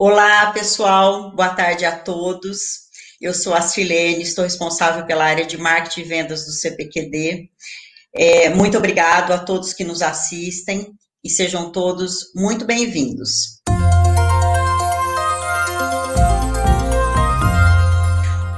[0.00, 1.34] Olá, pessoal.
[1.34, 2.86] Boa tarde a todos.
[3.20, 7.50] Eu sou a Silene, estou responsável pela área de marketing e vendas do CPQD.
[8.14, 10.92] É, muito obrigado a todos que nos assistem
[11.24, 13.60] e sejam todos muito bem-vindos.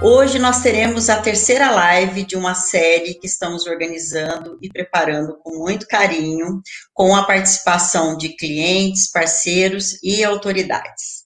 [0.02, 5.56] Hoje nós teremos a terceira live de uma série que estamos organizando e preparando com
[5.56, 6.60] muito carinho,
[6.92, 11.19] com a participação de clientes, parceiros e autoridades.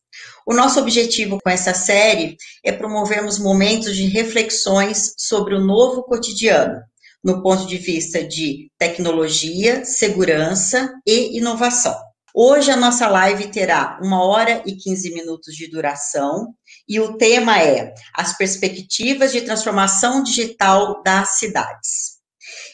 [0.46, 6.82] O nosso objetivo com essa série é promovermos momentos de reflexões sobre o novo cotidiano,
[7.24, 11.96] no ponto de vista de tecnologia, segurança e inovação.
[12.34, 16.52] Hoje a nossa live terá uma hora e 15 minutos de duração
[16.86, 22.14] e o tema é as perspectivas de transformação digital das cidades.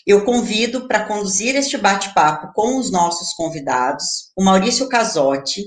[0.06, 5.62] Eu convido para conduzir este bate-papo com os nossos convidados o Maurício Casotti,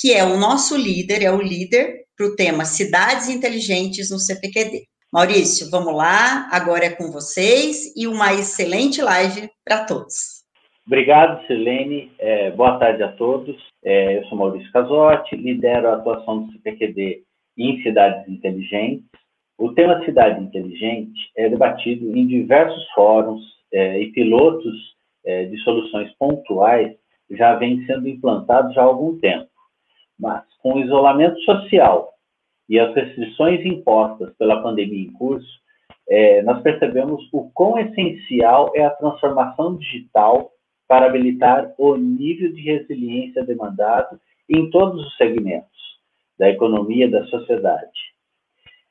[0.00, 4.84] que é o nosso líder, é o líder para o tema Cidades Inteligentes no CPQD.
[5.12, 10.40] Maurício, vamos lá, agora é com vocês e uma excelente live para todos.
[10.86, 12.10] Obrigado, Silene.
[12.18, 13.54] É, boa tarde a todos.
[13.84, 17.22] É, eu sou Maurício Casotti, lidero a atuação do CPQD
[17.58, 19.04] em cidades inteligentes.
[19.58, 24.94] O tema cidade inteligente é debatido em diversos fóruns é, e pilotos
[25.26, 26.96] é, de soluções pontuais
[27.30, 29.49] já vêm sendo implantados já há algum tempo.
[30.20, 32.12] Mas, com o isolamento social
[32.68, 35.48] e as restrições impostas pela pandemia em curso,
[36.08, 40.50] é, nós percebemos o quão essencial é a transformação digital
[40.88, 45.70] para habilitar o nível de resiliência demandado em todos os segmentos
[46.36, 48.10] da economia e da sociedade.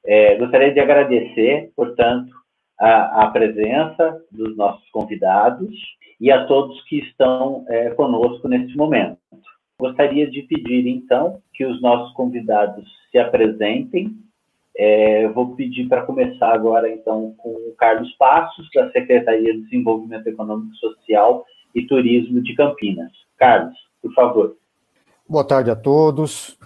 [0.06, 2.34] É, gostaria de agradecer, portanto,
[2.80, 5.76] a, a, presença dos nossos convidados
[6.22, 9.20] e a todos que estão é, conosco neste momento.
[9.80, 14.14] Gostaria de pedir, então, que os nossos convidados se apresentem.
[14.78, 20.28] É, vou pedir para começar agora, então, com o Carlos Passos, da Secretaria de Desenvolvimento
[20.28, 23.12] Econômico Social e Turismo de Campinas.
[23.38, 24.58] Carlos, por favor.
[25.28, 26.58] Boa tarde a todos.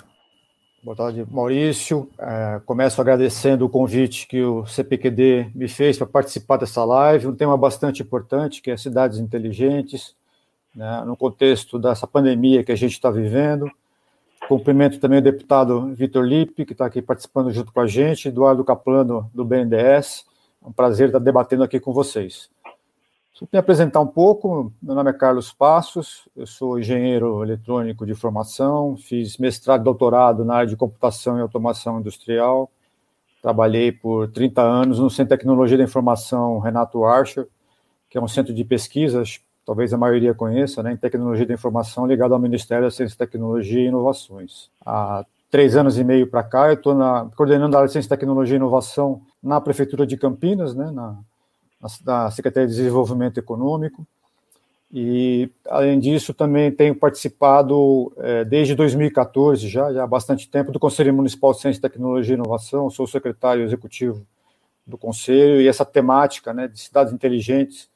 [0.83, 2.09] Boa tarde, Maurício.
[2.19, 7.35] É, começo agradecendo o convite que o CPQD me fez para participar dessa live, um
[7.35, 10.15] tema bastante importante, que é cidades inteligentes
[10.75, 13.69] né, no contexto dessa pandemia que a gente está vivendo.
[14.47, 18.63] Cumprimento também o deputado Vitor Lippe, que está aqui participando junto com a gente, Eduardo
[18.63, 20.25] Caplano, do BNDES.
[20.63, 22.49] É um prazer estar debatendo aqui com vocês.
[23.39, 24.71] Vou me apresentar um pouco.
[24.81, 30.45] Meu nome é Carlos Passos, eu sou engenheiro eletrônico de formação, fiz mestrado e doutorado
[30.45, 32.71] na área de computação e automação industrial.
[33.41, 37.45] Trabalhei por 30 anos no Centro de Tecnologia da Informação Renato Archer,
[38.09, 42.05] que é um centro de pesquisas talvez a maioria conheça, né, em tecnologia da informação
[42.05, 44.69] ligado ao Ministério da Ciência, Tecnologia e Inovações.
[44.85, 46.95] Há três anos e meio para cá, eu estou
[47.35, 51.17] coordenando a área de Ciência, Tecnologia e Inovação na Prefeitura de Campinas, né, na,
[52.05, 54.05] na Secretaria de Desenvolvimento Econômico,
[54.95, 60.79] e, além disso, também tenho participado é, desde 2014, já, já há bastante tempo, do
[60.79, 64.23] Conselho Municipal de Ciência, Tecnologia e Inovação, sou secretário executivo
[64.85, 67.89] do Conselho, e essa temática né, de cidades inteligentes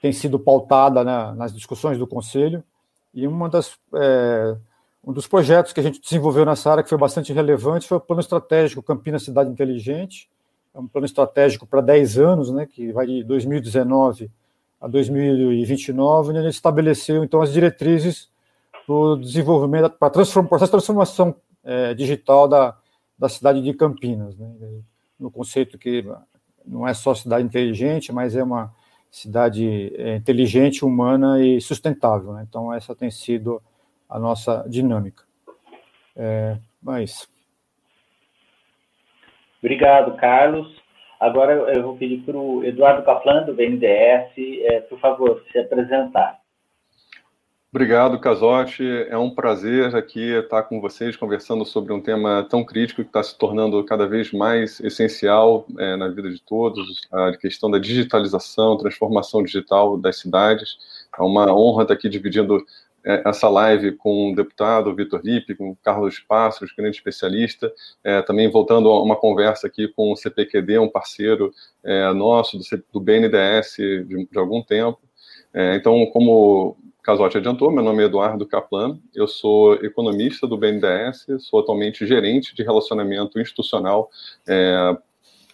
[0.00, 2.64] tem sido pautada né, nas discussões do Conselho,
[3.12, 4.56] e uma das, é,
[5.04, 8.00] um dos projetos que a gente desenvolveu nessa área que foi bastante relevante foi o
[8.00, 10.28] Plano Estratégico Campinas Cidade Inteligente,
[10.74, 14.30] é um plano estratégico para 10 anos, né, que vai de 2019
[14.80, 18.30] a 2029, onde ele estabeleceu, então, as diretrizes
[18.86, 21.34] para o desenvolvimento, para o processo de transformação
[21.64, 22.76] é, digital da,
[23.18, 24.48] da cidade de Campinas, né,
[25.18, 26.06] no conceito que
[26.64, 28.72] não é só cidade inteligente, mas é uma
[29.10, 32.32] cidade é, inteligente, humana e sustentável.
[32.32, 32.46] Né?
[32.48, 33.60] Então, essa tem sido
[34.08, 35.24] a nossa dinâmica.
[36.16, 37.28] É, mas...
[39.62, 40.80] Obrigado, Carlos.
[41.18, 44.32] Agora eu vou pedir para o Eduardo Kaplan, do BNDES,
[44.64, 46.39] é, por favor, se apresentar.
[47.72, 48.82] Obrigado, Casotti.
[49.08, 53.22] É um prazer aqui estar com vocês conversando sobre um tema tão crítico que está
[53.22, 58.76] se tornando cada vez mais essencial é, na vida de todos, a questão da digitalização,
[58.76, 60.78] transformação digital das cidades.
[61.16, 62.60] É uma honra estar aqui dividindo
[63.04, 67.72] é, essa live com o deputado Vitor Lippe, com o Carlos Passos, grande especialista,
[68.02, 71.54] é, também voltando a uma conversa aqui com o CPQD, um parceiro
[71.84, 74.98] é, nosso do, do BNDES de, de algum tempo.
[75.54, 81.26] É, então, como Casotti adiantou, meu nome é Eduardo Kaplan, eu sou economista do BNDES,
[81.40, 84.10] sou atualmente gerente de relacionamento institucional
[84.46, 84.96] é,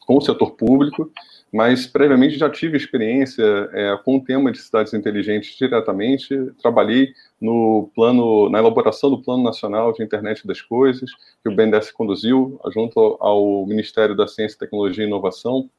[0.00, 1.10] com o setor público.
[1.52, 6.36] mas previamente já tive experiência é, com o tema de cidades inteligentes diretamente.
[6.60, 11.08] Trabalhei no plano, na elaboração do Plano Nacional de Internet das Coisas,
[11.42, 15.70] que o BNDES conduziu, junto ao Ministério da Ciência, Tecnologia e Inovação,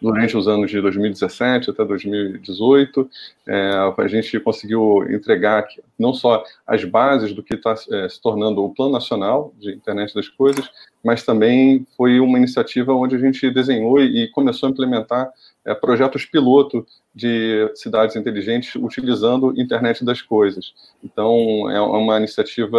[0.00, 3.10] durante os anos de 2017 até 2018.
[3.46, 5.66] É, a gente conseguiu entregar
[5.98, 10.14] não só as bases do que está é, se tornando o Plano Nacional de Internet
[10.14, 10.68] das Coisas,
[11.04, 15.30] mas também foi uma iniciativa onde a gente desenhou e começou a implementar
[15.64, 20.74] é, projetos piloto de cidades inteligentes utilizando internet das coisas.
[21.02, 22.78] Então, é uma iniciativa,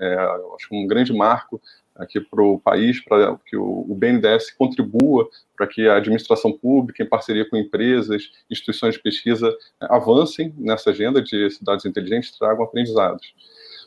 [0.00, 0.14] é,
[0.56, 1.60] acho que um grande marco
[1.96, 7.08] aqui para o país, para que o, BNDES contribua para que a administração pública, em
[7.08, 13.34] parceria com empresas, instituições de pesquisa, avancem nessa agenda de cidades inteligentes, tragam aprendizados.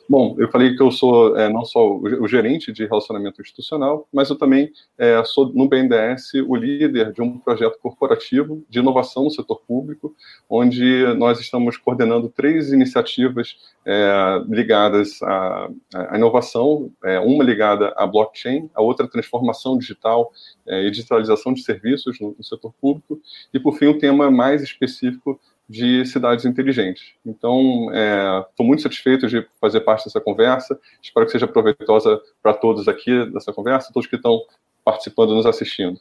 [0.08, 4.30] Bom, eu falei que eu sou é, não só o, gerente de relacionamento institucional, mas
[4.30, 9.30] eu também é, sou no BNDES o líder de um projeto corporativo de inovação no
[9.30, 10.16] setor público,
[10.48, 18.06] onde nós estamos coordenando três iniciativas é, ligadas à, à inovação, é, uma ligada à
[18.06, 20.32] blockchain, a outra à transformação digital
[20.66, 23.20] é, e digitalização de serviços no, no setor público,
[23.52, 25.38] e por fim um tema mais específico
[25.68, 27.12] de cidades inteligentes.
[27.26, 30.78] Então, estou é, muito satisfeito de fazer parte dessa conversa.
[31.02, 34.40] Espero que seja proveitosa para todos aqui dessa conversa, todos que estão
[34.82, 36.00] participando, nos assistindo.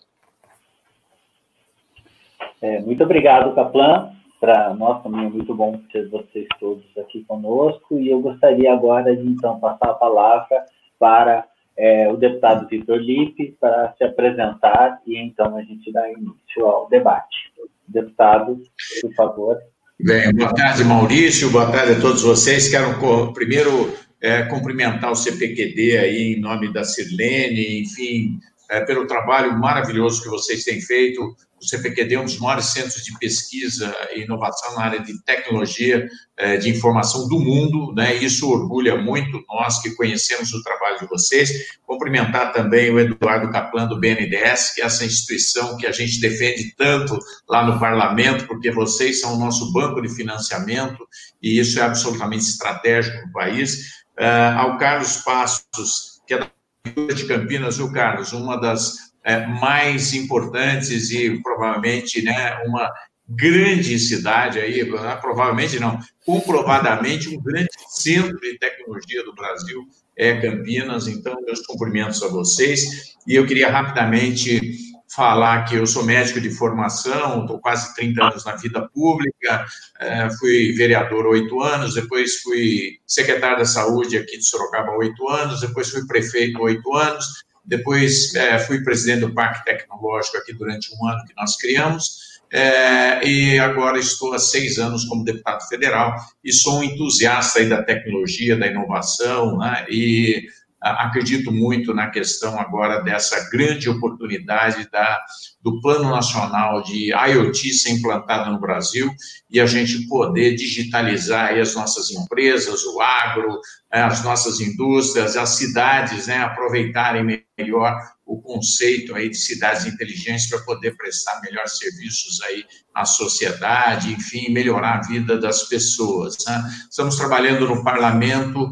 [2.61, 4.11] É, muito obrigado, Caplan.
[4.39, 7.99] Para nós também é muito bom ter vocês todos aqui conosco.
[7.99, 10.63] E eu gostaria agora de, então, passar a palavra
[10.97, 11.45] para
[11.77, 16.89] é, o deputado Vitor Lipe para se apresentar e, então, a gente dar início ao
[16.89, 17.47] debate
[17.87, 18.61] deputado,
[19.01, 19.57] por favor.
[19.99, 22.69] Bem, boa tarde, Maurício, boa tarde a todos vocês.
[22.69, 29.57] Quero primeiro é, cumprimentar o CPQD aí em nome da Sirlene, enfim, é, pelo trabalho
[29.57, 31.35] maravilhoso que vocês têm feito.
[31.59, 36.07] O CPQD é um dos maiores centros de pesquisa e inovação na área de tecnologia
[36.37, 38.15] é, de informação do mundo, né?
[38.15, 41.49] Isso orgulha muito nós que conhecemos o trabalho de vocês.
[41.85, 46.75] Cumprimentar também o Eduardo Caplan do BNDES, que é essa instituição que a gente defende
[46.75, 47.17] tanto
[47.49, 51.07] lá no parlamento, porque vocês são o nosso banco de financiamento
[51.41, 53.97] e isso é absolutamente estratégico no país.
[54.19, 56.56] Uh, ao Carlos Passos, que é da
[56.87, 58.33] de Campinas, viu, Carlos?
[58.33, 62.91] Uma das é, mais importantes e provavelmente né, uma
[63.27, 69.85] grande cidade aí, né, provavelmente não, comprovadamente um grande centro de tecnologia do Brasil
[70.15, 71.07] é Campinas.
[71.07, 73.15] Então, meus cumprimentos a vocês.
[73.27, 78.45] E eu queria rapidamente falar que eu sou médico de formação, estou quase 30 anos
[78.45, 79.65] na vida pública,
[79.99, 85.61] é, fui vereador oito anos, depois fui secretário da saúde aqui de Sorocaba oito anos,
[85.61, 87.25] depois fui prefeito oito anos,
[87.63, 93.27] depois é, fui presidente do Parque Tecnológico aqui durante um ano que nós criamos, é,
[93.27, 98.55] e agora estou há seis anos como deputado federal e sou um entusiasta da tecnologia,
[98.55, 100.47] da inovação, né, e
[100.81, 105.19] acredito muito na questão agora dessa grande oportunidade da,
[105.61, 109.11] do Plano Nacional de IoT ser implantado no Brasil
[109.49, 113.59] e a gente poder digitalizar as nossas empresas, o agro,
[113.91, 120.49] né, as nossas indústrias, as cidades, né, aproveitarem melhor o conceito aí de cidades inteligentes
[120.49, 126.35] para poder prestar melhores serviços aí à sociedade, enfim, melhorar a vida das pessoas.
[126.45, 126.69] Né?
[126.89, 128.69] Estamos trabalhando no parlamento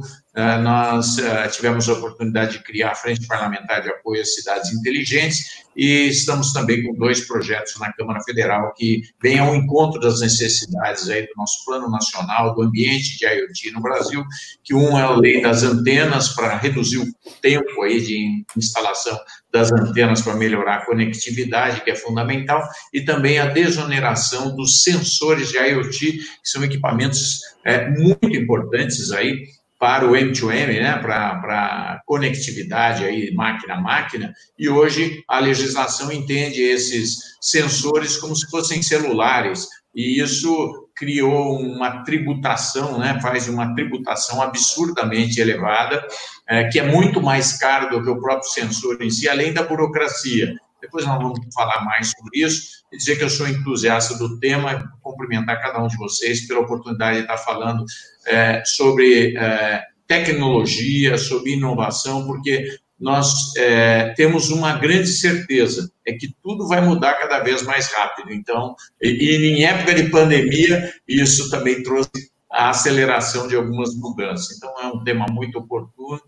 [0.61, 5.65] nós ah, tivemos a oportunidade de criar a Frente Parlamentar de Apoio às Cidades Inteligentes
[5.75, 11.09] e estamos também com dois projetos na Câmara Federal que vêm ao encontro das necessidades
[11.09, 14.23] aí do nosso Plano Nacional do Ambiente de IoT no Brasil,
[14.63, 19.18] que um é a lei das antenas para reduzir o tempo aí de instalação
[19.51, 22.61] das antenas para melhorar a conectividade, que é fundamental,
[22.94, 29.45] e também a desoneração dos sensores de IoT, que são equipamentos é, muito importantes aí
[29.79, 36.61] para o M2M, né, para conectividade aí máquina a máquina, e hoje a legislação entende
[36.61, 44.41] esses sensores como se fossem celulares, e isso criou uma tributação, né, faz uma tributação
[44.41, 46.05] absurdamente elevada,
[46.47, 49.63] é, que é muito mais caro do que o próprio sensor em si, além da
[49.63, 50.55] burocracia.
[50.85, 54.92] Depois nós vamos falar mais sobre isso e dizer que eu sou entusiasta do tema,
[55.01, 57.83] cumprimentar cada um de vocês pela oportunidade de estar falando
[58.27, 66.33] é, sobre é, tecnologia, sobre inovação, porque nós é, temos uma grande certeza, é que
[66.42, 68.31] tudo vai mudar cada vez mais rápido.
[68.31, 72.09] Então, e, e em época de pandemia, isso também trouxe
[72.51, 74.56] a aceleração de algumas mudanças.
[74.56, 76.21] Então, é um tema muito oportuno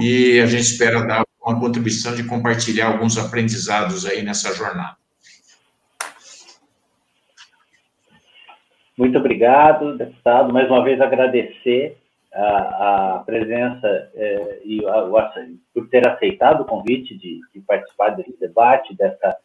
[0.00, 4.96] e a gente espera dar uma contribuição de compartilhar alguns aprendizados aí nessa jornada.
[8.96, 10.52] Muito obrigado, deputado.
[10.52, 11.96] Mais uma vez agradecer
[12.34, 18.36] a, a presença é, e a, por ter aceitado o convite de, de, participar desse
[18.40, 19.36] debate, dessa,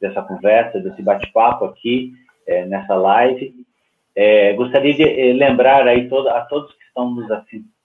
[0.00, 2.14] dessa conversa, desse bate-papo aqui
[2.46, 3.54] é, nessa live.
[4.14, 7.75] É, gostaria de lembrar aí todo, a todos que estão nos assistindo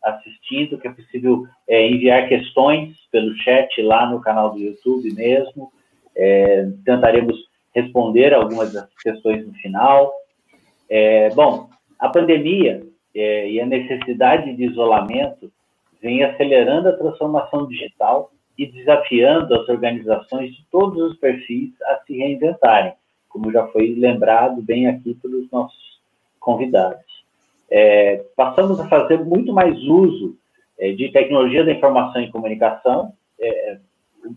[0.80, 5.72] que é possível é, enviar questões pelo chat lá no canal do YouTube mesmo.
[6.16, 7.38] É, tentaremos
[7.74, 10.12] responder algumas das questões no final.
[10.90, 12.82] É, bom, a pandemia
[13.16, 15.52] é, e a necessidade de isolamento
[16.02, 22.18] vem acelerando a transformação digital e desafiando as organizações de todos os perfis a se
[22.18, 22.94] reinventarem,
[23.30, 26.00] como já foi lembrado bem aqui pelos nossos
[26.40, 27.11] convidados.
[27.72, 30.36] É, passamos a fazer muito mais uso
[30.78, 33.14] é, de tecnologia da informação e comunicação.
[33.40, 33.78] É,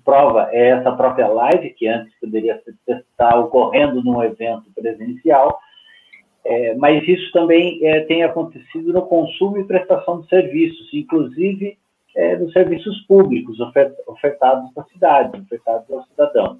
[0.04, 5.58] prova é essa própria live, que antes poderia estar ocorrendo num evento presencial,
[6.44, 11.78] é, mas isso também é, tem acontecido no consumo e prestação de serviços, inclusive
[12.16, 13.58] é, nos serviços públicos
[14.06, 16.58] ofertados na cidade, ofertados aos cidadãos.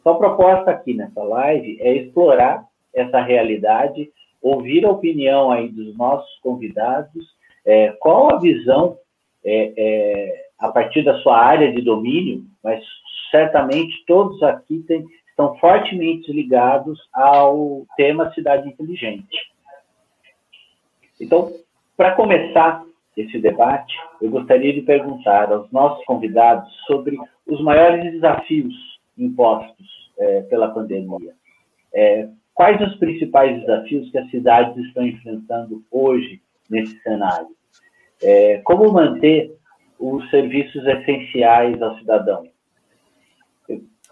[0.00, 4.10] Então, a proposta aqui nessa live é explorar essa realidade,
[4.42, 7.24] ouvir a opinião aí dos nossos convidados,
[7.64, 8.98] é, qual a visão
[9.44, 12.82] é, é, a partir da sua área de domínio, mas
[13.30, 19.36] certamente todos aqui têm, estão fortemente ligados ao tema cidade inteligente.
[21.20, 21.52] Então,
[21.96, 22.84] para começar
[23.16, 27.16] esse debate, eu gostaria de perguntar aos nossos convidados sobre
[27.46, 28.74] os maiores desafios
[29.18, 31.34] impostos é, pela pandemia.
[31.92, 32.28] É,
[32.60, 37.48] quais os principais desafios que as cidades estão enfrentando hoje nesse cenário?
[38.22, 39.56] É, como manter
[39.98, 42.46] os serviços essenciais ao cidadão?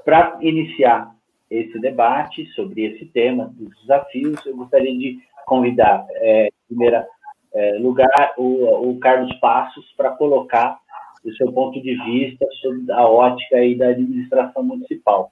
[0.02, 1.14] Para iniciar
[1.50, 4.40] esse debate sobre esse tema dos desafios.
[4.46, 7.04] Eu gostaria de convidar, é, em primeiro
[7.52, 10.78] é, lugar, o, o, Carlos Passos para colocar
[11.22, 15.30] o seu ponto de vista sobre a ótica aí da administração municipal.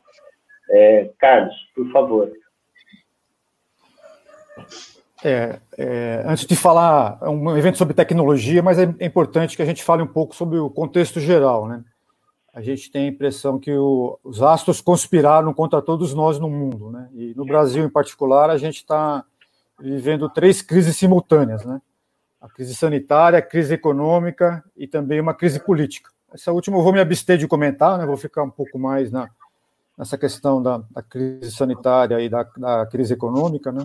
[0.69, 2.31] É, Carlos, por favor.
[5.25, 9.67] É, é, antes de falar, é um evento sobre tecnologia, mas é importante que a
[9.67, 11.83] gente fale um pouco sobre o contexto geral, né?
[12.57, 16.91] a gente tem a impressão que o, os astros conspiraram contra todos nós no mundo,
[16.91, 17.07] né?
[17.13, 19.23] E no Brasil, em particular, a gente está
[19.79, 21.83] vivendo três crises simultâneas, né?
[22.41, 26.11] A crise sanitária, a crise econômica e também uma crise política.
[26.33, 28.07] Essa última eu vou me abster de comentar, né?
[28.07, 29.29] Vou ficar um pouco mais na,
[29.99, 33.85] nessa questão da, da crise sanitária e da, da crise econômica, né?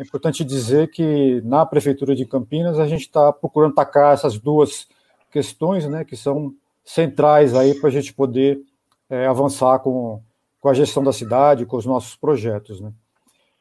[0.00, 4.88] É importante dizer que na prefeitura de Campinas a gente está procurando atacar essas duas
[5.30, 6.06] questões, né?
[6.06, 8.62] Que são centrais aí para a gente poder
[9.10, 10.22] é, avançar com,
[10.58, 12.80] com a gestão da cidade, com os nossos projetos.
[12.80, 12.90] Né?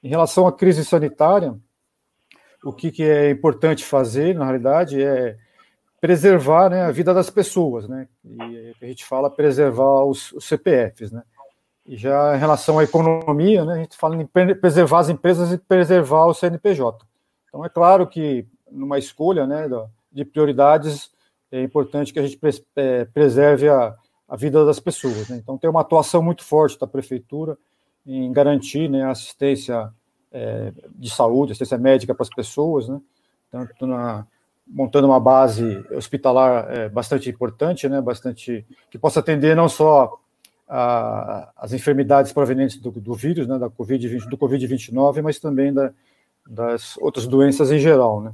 [0.02, 1.60] Em relação à crise sanitária,
[2.64, 5.36] o que, que é importante fazer, na realidade, é
[6.00, 8.08] preservar né, a vida das pessoas, né?
[8.24, 11.22] E a gente fala preservar os, os, CPFs, né?
[11.96, 16.28] Já em relação à economia, né, a gente fala em preservar as empresas e preservar
[16.28, 17.06] o CNPJ.
[17.48, 19.68] Então, é claro que numa escolha né,
[20.12, 21.12] de prioridades,
[21.52, 22.40] é importante que a gente
[22.76, 23.96] é, preserve a,
[24.28, 25.30] a vida das pessoas.
[25.30, 25.38] Né?
[25.38, 27.58] Então, tem uma atuação muito forte da prefeitura
[28.06, 29.92] em garantir né, assistência
[30.32, 33.02] é, de saúde, assistência médica para as pessoas, né?
[33.52, 34.28] tanto na,
[34.68, 40.20] montando uma base hospitalar é, bastante importante, né, bastante que possa atender não só
[40.70, 45.92] a, as enfermidades provenientes do, do vírus, né, da COVID do COVID-29, mas também da,
[46.48, 48.32] das outras doenças em geral, né.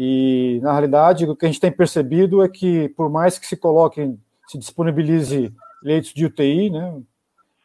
[0.00, 3.56] E, na realidade, o que a gente tem percebido é que, por mais que se
[3.56, 7.02] coloquem, se disponibilize leitos de UTI, né,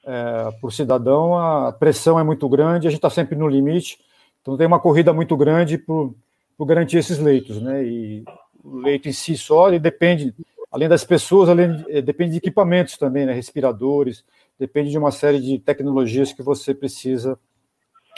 [0.06, 4.00] é, por cidadão, a pressão é muito grande, a gente está sempre no limite,
[4.42, 6.14] então tem uma corrida muito grande por,
[6.58, 8.26] por garantir esses leitos, né, e
[8.64, 10.34] o leito em si só, ele depende,
[10.74, 14.26] além das pessoas, além, é, depende de equipamentos também, né, respiradores,
[14.58, 17.38] depende de uma série de tecnologias que você precisa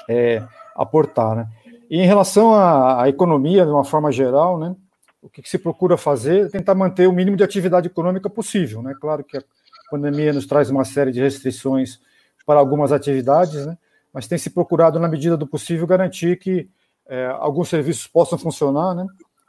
[0.10, 0.42] é,
[0.74, 1.48] aportar, né.
[1.90, 4.74] E em relação à, à, economia, de uma forma geral, né,
[5.22, 8.82] o que, que, se procura fazer é tentar manter o mínimo de atividade econômica possível.
[8.82, 8.96] Né?
[9.00, 9.44] Claro que a
[9.90, 12.00] pandemia nos traz uma série de restrições
[12.46, 13.78] para algumas atividades, né?
[14.14, 16.70] mas tem se procurado, na medida do possível, garantir que
[17.08, 19.06] é, alguns serviços possam funcionar, né?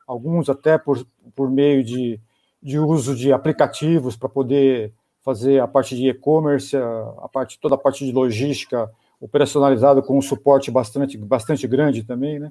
[0.06, 2.20] alguns até por, por meio de,
[2.62, 4.92] de uso de aplicativos para poder
[5.24, 10.22] fazer a parte de e-commerce, a, parte, toda a parte de logística operacionalizado com um
[10.22, 12.48] suporte bastante, bastante grande também, né?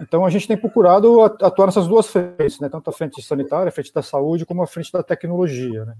[0.00, 2.68] Então a gente tem procurado atuar nessas duas frentes, né?
[2.68, 5.94] Tanto a frente sanitária, a frente da saúde, como a frente da tecnologia, né?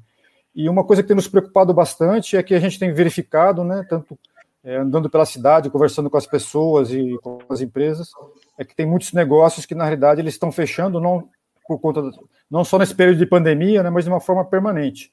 [0.55, 3.85] E uma coisa que tem nos preocupado bastante é que a gente tem verificado, né,
[3.89, 4.17] tanto
[4.63, 8.13] é, andando pela cidade, conversando com as pessoas e com as empresas,
[8.57, 11.29] é que tem muitos negócios que, na realidade, eles estão fechando não
[11.66, 12.02] por conta,
[12.50, 15.12] não só nesse período de pandemia, né, mas de uma forma permanente.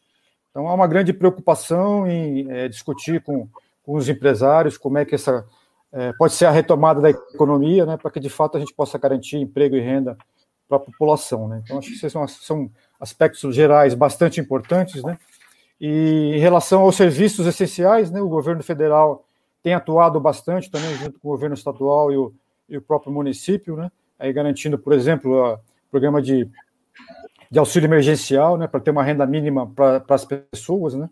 [0.49, 3.47] Então, há uma grande preocupação em é, discutir com,
[3.83, 5.45] com, os empresários como é que essa
[5.93, 8.97] é, pode ser a retomada da economia, né, para que, de fato, a gente possa
[8.97, 10.17] garantir emprego e renda
[10.67, 11.47] para a população.
[11.47, 11.61] Né.
[11.63, 15.17] Então, acho que esses são, são aspectos gerais bastante importantes, né,
[15.79, 19.25] e em relação aos serviços essenciais, né, o governo federal
[19.63, 22.33] tem atuado bastante também, junto com o governo estadual e o,
[22.67, 23.89] e o próprio município, né,
[24.19, 26.49] aí garantindo, por exemplo, o programa de,
[27.51, 31.09] de auxílio emergencial, né, para ter uma renda mínima para as pessoas, né,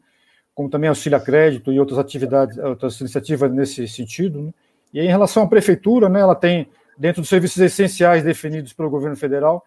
[0.56, 4.42] como também auxílio a crédito e outras atividades, outras iniciativas nesse sentido.
[4.42, 4.54] Né.
[4.94, 6.68] E em relação à prefeitura, né, ela tem,
[6.98, 9.64] dentro dos serviços essenciais definidos pelo governo federal,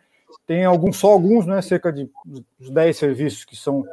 [0.47, 2.11] tem alguns, só alguns, né, cerca de
[2.59, 3.85] 10 serviços que são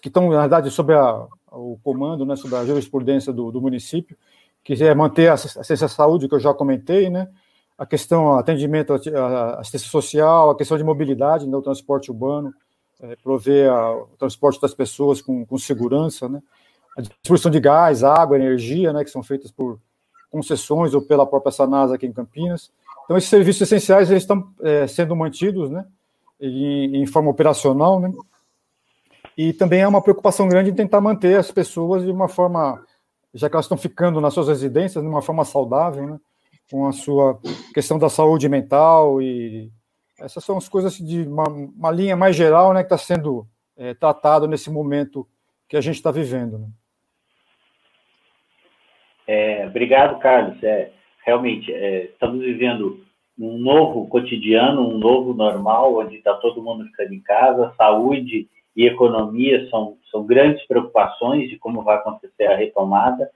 [0.00, 4.16] que estão, na verdade, sob a, o comando, né, sob a jurisprudência do, do município,
[4.64, 7.28] que é manter a assistência à saúde, que eu já comentei, né,
[7.76, 12.52] a questão atendimento à assistência social, a questão de mobilidade, né, o transporte urbano,
[13.00, 16.42] é, prover a, o transporte das pessoas com, com segurança, né,
[16.96, 19.78] a distribuição de gás, água, energia, né, que são feitas por
[20.30, 22.70] concessões ou pela própria Sanasa aqui em Campinas.
[23.04, 25.84] Então, esses serviços essenciais eles estão é, sendo mantidos, né,
[26.40, 28.12] em, em forma operacional, né,
[29.36, 32.82] e também há uma preocupação grande em tentar manter as pessoas de uma forma,
[33.32, 36.20] já que elas estão ficando nas suas residências, de uma forma saudável, né?
[36.72, 37.38] Com a sua
[37.74, 39.70] questão da saúde mental e
[40.18, 43.92] essas são as coisas de uma, uma linha mais geral, né, que está sendo é,
[43.92, 45.28] tratado nesse momento
[45.68, 46.58] que a gente está vivendo.
[46.58, 46.68] Né?
[49.26, 50.62] É, obrigado, Carlos.
[50.62, 50.92] É,
[51.26, 53.04] realmente, é, estamos vivendo
[53.38, 58.86] um novo cotidiano, um novo normal, onde está todo mundo ficando em casa, saúde e
[58.86, 63.30] economia são, são grandes preocupações de como vai acontecer a retomada.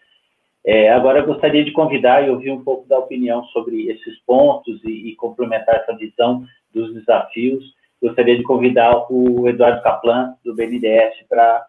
[0.66, 5.10] É, agora, gostaria de convidar e ouvir um pouco da opinião sobre esses pontos e,
[5.10, 6.44] e complementar essa visão
[6.74, 7.64] dos desafios.
[8.02, 11.68] Gostaria de convidar o Eduardo Kaplan, do BNDES, para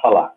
[0.00, 0.34] falar.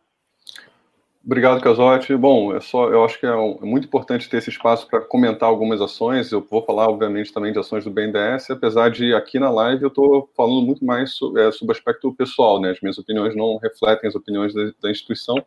[1.26, 2.14] Obrigado, Casotti.
[2.18, 5.00] Bom, é só, eu acho que é, um, é muito importante ter esse espaço para
[5.00, 6.30] comentar algumas ações.
[6.30, 9.88] Eu vou falar, obviamente, também de ações do BNDES, apesar de aqui na live eu
[9.88, 12.72] estou falando muito mais sobre, é, sobre aspecto pessoal, né?
[12.72, 15.38] As minhas opiniões não refletem as opiniões da, da instituição,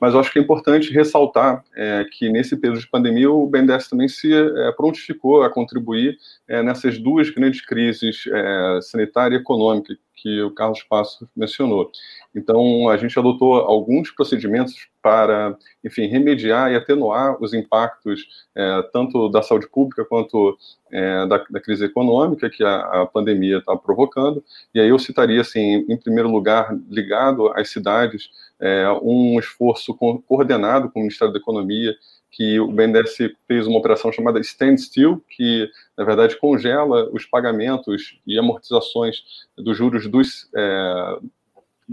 [0.00, 3.88] mas eu acho que é importante ressaltar é, que nesse período de pandemia o BNDES
[3.88, 6.16] também se é, prontificou a contribuir
[6.48, 11.90] é, nessas duas grandes crises é, sanitária e econômica que o Carlos Passos mencionou.
[12.34, 19.28] Então, a gente adotou alguns procedimentos para, enfim, remediar e atenuar os impactos é, tanto
[19.28, 20.56] da saúde pública quanto
[20.90, 24.44] é, da, da, crise econômica que a, a pandemia está provocando.
[24.74, 30.20] E aí eu citaria, assim, em primeiro lugar, ligado às cidades, é, um esforço co
[30.22, 31.94] coordenado com o Ministério da Economia
[32.30, 33.16] que o BNDES
[33.46, 39.22] fez uma operação chamada Stand Still, que, na verdade, congela os pagamentos e amortizações
[39.56, 41.18] dos juros dos é,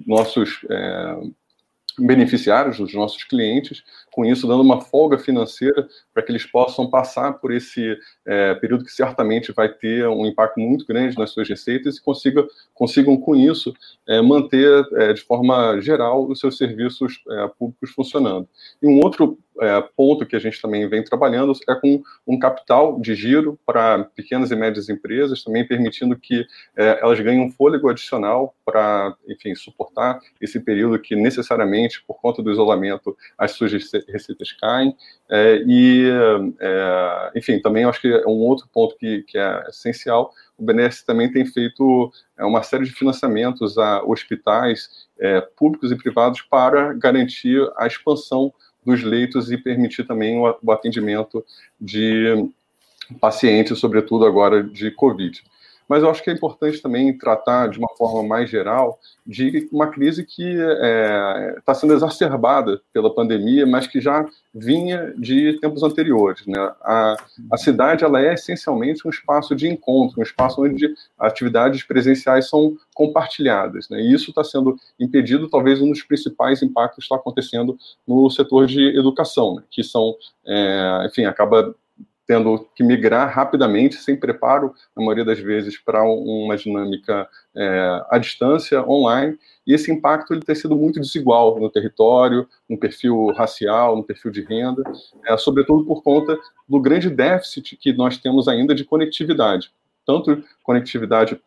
[0.05, 1.21] nossos é,
[1.97, 3.83] beneficiários, dos nossos clientes,
[4.17, 8.83] com isso dando uma folga financeira para que eles possam passar por esse é, período
[8.83, 13.35] que certamente vai ter um impacto muito grande nas suas receitas e consiga, consigam, com
[13.35, 13.71] isso,
[14.07, 18.49] é, manter é, de forma geral os seus serviços é, públicos funcionando.
[18.81, 22.99] E um outro é, ponto que a gente também vem trabalhando é com um capital
[22.99, 27.89] de giro para pequenas e médias empresas, também permitindo que é, elas ganhem um fôlego
[27.89, 33.71] adicional para, enfim, suportar esse período que necessariamente, por conta do isolamento, as suas
[34.11, 34.95] receitas caem.
[35.29, 36.09] É, e,
[36.59, 40.33] é, enfim, também acho que é um outro ponto que, que é essencial.
[40.57, 45.95] O BNDES também tem feito é, uma série de financiamentos a hospitais é, públicos e
[45.95, 48.53] privados para garantir a expansão
[48.85, 51.45] dos leitos e permitir também o, o atendimento
[51.79, 52.49] de
[53.19, 55.43] pacientes, sobretudo agora de Covid.
[55.87, 59.87] Mas eu acho que é importante também tratar de uma forma mais geral de uma
[59.87, 65.83] crise que está é, tá sendo exacerbada pela pandemia, mas que já vinha de tempos
[65.83, 66.45] anteriores.
[66.47, 66.57] Né?
[66.81, 67.17] A,
[67.51, 72.77] a cidade ela é essencialmente um espaço de encontro, um espaço onde atividades presenciais são
[72.95, 73.89] compartilhadas.
[73.89, 74.01] Né?
[74.01, 78.97] E isso está sendo impedido, talvez um dos principais impactos está acontecendo no setor de
[78.97, 79.63] educação, né?
[79.69, 81.75] que são, é, enfim, acaba
[82.27, 88.17] tendo que migrar rapidamente, sem preparo, na maioria das vezes, para uma dinâmica é, à
[88.17, 93.95] distância, online, e esse impacto ele tem sido muito desigual no território, no perfil racial,
[93.95, 94.83] no perfil de renda,
[95.25, 96.37] é, sobretudo por conta
[96.67, 99.71] do grande déficit que nós temos ainda de conectividade,
[100.05, 101.39] tanto conectividade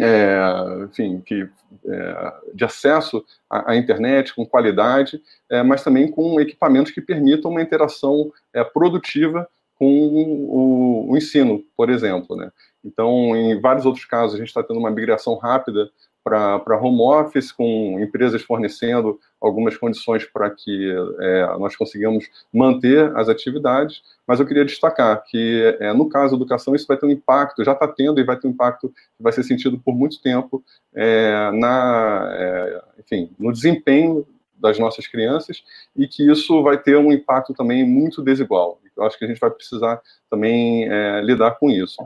[0.00, 0.38] é,
[0.84, 1.48] enfim, que,
[1.86, 7.50] é, de acesso à, à, internet com qualidade, é, mas também com equipamentos que permitam
[7.50, 12.36] uma interação é, produtiva com o, o ensino, por exemplo.
[12.36, 12.50] Né?
[12.84, 15.90] Então, em vários outros casos, a gente está tendo uma migração rápida
[16.24, 23.28] para home office, com empresas fornecendo algumas condições para que é, nós consigamos manter as
[23.28, 27.10] atividades, mas eu queria destacar que, é, no caso da educação, isso vai ter um
[27.10, 30.20] impacto, já está tendo e vai ter um impacto que vai ser sentido por muito
[30.22, 35.62] tempo é, na, é, enfim, no desempenho das nossas crianças
[35.94, 38.80] e que isso vai ter um impacto também muito desigual.
[38.96, 41.96] Eu acho que a gente vai precisar também é, lidar com isso.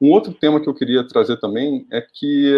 [0.00, 2.56] Um outro tema que eu queria trazer também é que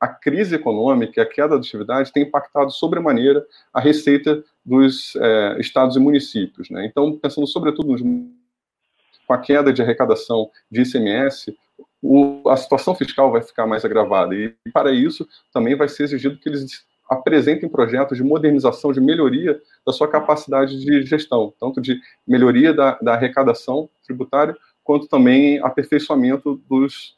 [0.00, 5.60] a crise econômica e a queda da atividade tem impactado sobremaneira a receita dos é,
[5.60, 6.68] estados e municípios.
[6.70, 6.86] Né?
[6.86, 11.56] Então, pensando sobretudo nos, com a queda de arrecadação de ICMS,
[12.02, 14.34] o, a situação fiscal vai ficar mais agravada.
[14.34, 19.60] E, para isso, também vai ser exigido que eles apresentem projetos de modernização, de melhoria
[19.86, 26.60] da sua capacidade de gestão, tanto de melhoria da, da arrecadação tributária, quanto também aperfeiçoamento
[26.68, 27.16] dos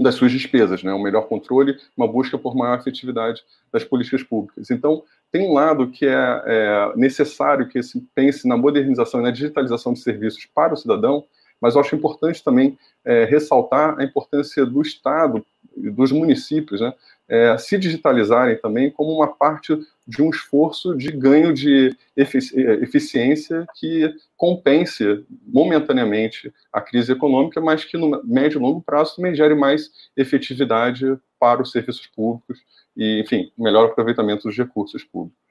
[0.00, 0.92] das suas despesas, né?
[0.94, 4.70] um melhor controle, uma busca por maior efetividade das políticas públicas.
[4.70, 9.30] Então, tem um lado que é, é necessário que se pense na modernização e na
[9.30, 11.24] digitalização de serviços para o cidadão,
[11.60, 15.44] mas eu acho importante também é, ressaltar a importância do Estado
[15.76, 16.92] dos municípios né,
[17.28, 23.66] é, se digitalizarem também como uma parte de um esforço de ganho de efici eficiência
[23.76, 29.54] que compense momentaneamente a crise econômica, mas que no médio e longo prazo também gere
[29.54, 31.06] mais efetividade
[31.38, 32.60] para os serviços públicos
[32.96, 35.41] e, enfim, melhor aproveitamento dos recursos públicos.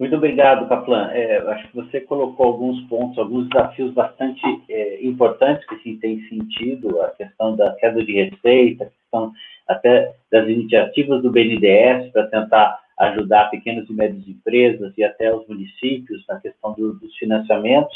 [0.00, 1.10] Muito obrigado, Kaplan.
[1.12, 6.22] É, acho que você colocou alguns pontos, alguns desafios bastante é, importantes que sim têm
[6.22, 9.32] sentido, a questão da queda de receita, a questão
[9.68, 15.46] até das iniciativas do BNDES para tentar ajudar pequenas e médias empresas e até os
[15.46, 17.94] municípios na questão do, dos financiamentos.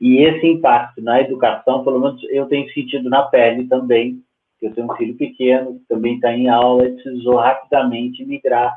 [0.00, 4.22] E esse impacto na educação, pelo menos eu tenho sentido na pele também,
[4.58, 8.74] que eu tenho um filho pequeno, que também está em aula e precisou rapidamente migrar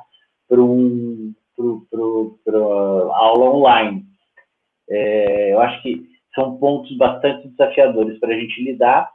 [0.49, 4.05] para um para aula online.
[4.89, 9.09] É, eu acho que são pontos bastante desafiadores para a gente lidar.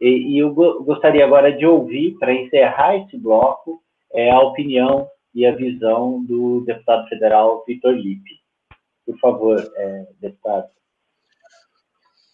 [0.00, 5.08] E, e eu go gostaria agora de ouvir, para encerrar esse bloco, é, a opinião
[5.34, 8.40] e a visão do deputado federal Vitor Lippe.
[9.06, 10.68] Por favor, é, deputado.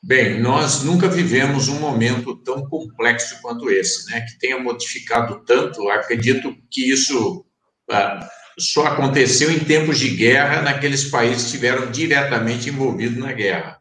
[0.02, 4.20] Bem, nós nunca vivemos um momento tão complexo quanto esse, né?
[4.20, 5.88] Que tenha modificado tanto.
[5.90, 7.44] Acredito que isso
[7.90, 8.20] ah,
[8.58, 13.78] só aconteceu em tempos de guerra naqueles países que estiveram diretamente envolvidos na guerra.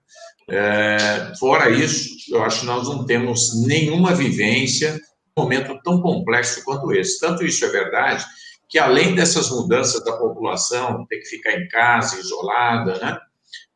[0.49, 4.99] É, fora isso, eu acho que nós não temos nenhuma vivência
[5.37, 7.19] um momento tão complexo quanto esse.
[7.19, 8.25] Tanto isso é verdade
[8.69, 13.19] que, além dessas mudanças da população, ter que ficar em casa, isolada, né?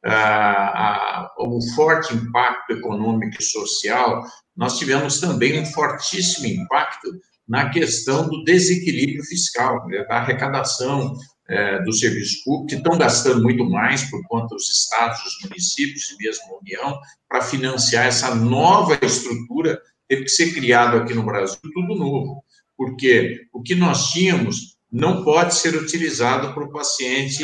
[0.03, 4.23] Ah, um forte impacto econômico e social,
[4.57, 7.07] nós tivemos também um fortíssimo impacto
[7.51, 11.17] na questão do desequilíbrio fiscal, né, da arrecadação
[11.49, 16.09] é, dos serviços públicos, que estão gastando muito mais por conta dos estados, dos municípios
[16.11, 21.25] e mesmo a União, para financiar essa nova estrutura, teve que ser criado aqui no
[21.25, 22.41] Brasil tudo novo,
[22.77, 27.43] porque o que nós tínhamos não pode ser utilizado para o paciente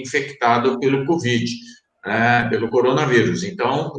[0.00, 1.52] infectado pelo Covid,
[2.06, 3.42] né, pelo coronavírus.
[3.42, 3.92] Então,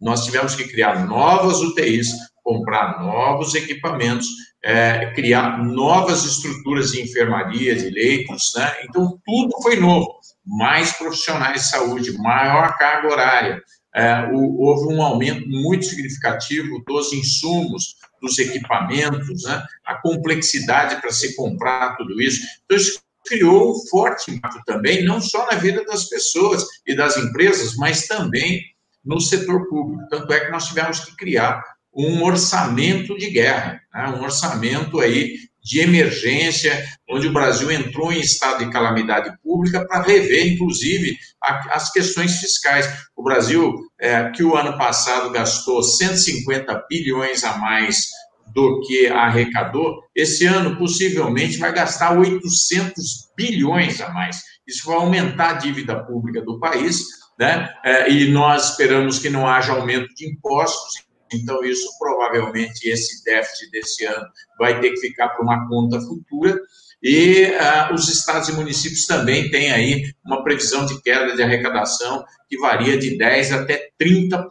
[0.00, 2.14] nós tivemos que criar novas UTIs,
[2.50, 4.26] comprar novos equipamentos,
[4.64, 8.74] é, criar novas estruturas de enfermaria, de leitos, né?
[8.82, 10.18] Então, tudo foi novo.
[10.44, 13.62] Mais profissionais de saúde, maior carga horária,
[13.94, 19.64] é, o, houve um aumento muito significativo dos insumos, dos equipamentos, né?
[19.84, 22.44] a complexidade para se comprar tudo isso.
[22.64, 27.16] Então, isso criou um forte impacto também, não só na vida das pessoas e das
[27.16, 28.60] empresas, mas também
[29.04, 30.08] no setor público.
[30.10, 31.62] Tanto é que nós tivemos que criar
[31.94, 34.08] um orçamento de guerra, né?
[34.08, 40.02] um orçamento aí de emergência, onde o Brasil entrou em estado de calamidade pública para
[40.02, 42.88] rever, inclusive, a, as questões fiscais.
[43.14, 48.06] O Brasil, é, que o ano passado gastou 150 bilhões a mais
[48.54, 54.40] do que arrecadou, esse ano possivelmente vai gastar 800 bilhões a mais.
[54.66, 57.04] Isso vai aumentar a dívida pública do país,
[57.38, 57.70] né?
[57.84, 63.70] É, e nós esperamos que não haja aumento de impostos então, isso provavelmente, esse déficit
[63.70, 64.26] desse ano
[64.58, 66.58] vai ter que ficar para uma conta futura.
[67.02, 72.24] E ah, os estados e municípios também têm aí uma previsão de queda de arrecadação
[72.48, 74.48] que varia de 10% até 30%.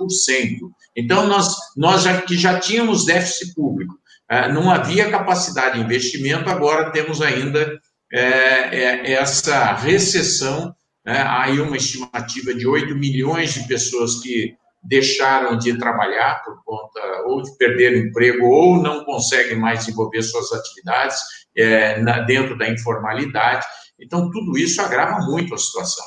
[0.95, 3.93] Então, nós, nós já, que já tínhamos déficit público,
[4.27, 7.79] ah, não havia capacidade de investimento, agora temos ainda
[8.11, 10.73] é, é, essa recessão
[11.05, 11.17] né?
[11.21, 16.99] há aí uma estimativa de 8 milhões de pessoas que deixaram de trabalhar por conta
[17.25, 21.17] ou de perder o emprego ou não conseguem mais desenvolver suas atividades
[21.55, 23.65] é, na, dentro da informalidade.
[23.99, 26.05] Então, tudo isso agrava muito a situação.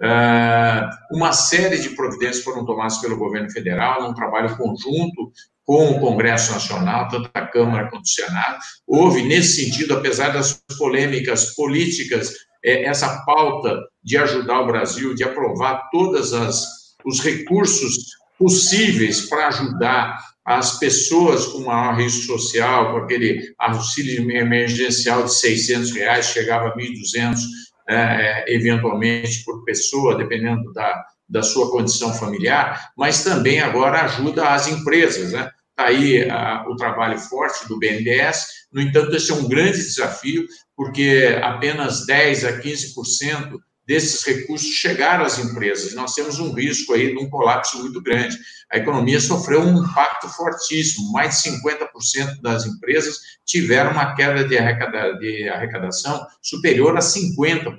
[0.00, 5.30] Uh, uma série de providências foram tomadas pelo governo federal, num trabalho conjunto
[5.62, 8.58] com o Congresso Nacional, tanto a Câmara quanto o Senado.
[8.86, 12.32] Houve, nesse sentido, apesar das polêmicas políticas,
[12.64, 16.32] é, essa pauta de ajudar o Brasil, de aprovar todos
[17.04, 25.24] os recursos possíveis para ajudar as pessoas com maior risco social, com aquele auxílio emergencial
[25.24, 27.36] de 600 reais, chegava a 1.200,
[27.88, 34.48] né, é, eventualmente, por pessoa, dependendo da, da sua condição familiar, mas também agora ajuda
[34.48, 35.50] as empresas, né?
[35.70, 40.46] Está aí a, o trabalho forte do BNDES, no entanto, esse é um grande desafio,
[40.76, 43.58] porque apenas 10% a 15%
[43.90, 45.94] desses recursos chegaram às empresas.
[45.94, 48.38] Nós temos um risco aí de um colapso muito grande.
[48.70, 51.10] A economia sofreu um impacto fortíssimo.
[51.10, 57.74] Mais de 50% das empresas tiveram uma queda de, arrecadação superior a 50%.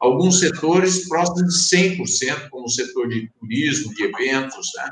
[0.00, 4.88] Alguns setores próximos de 100%, como o setor de turismo, de eventos, né?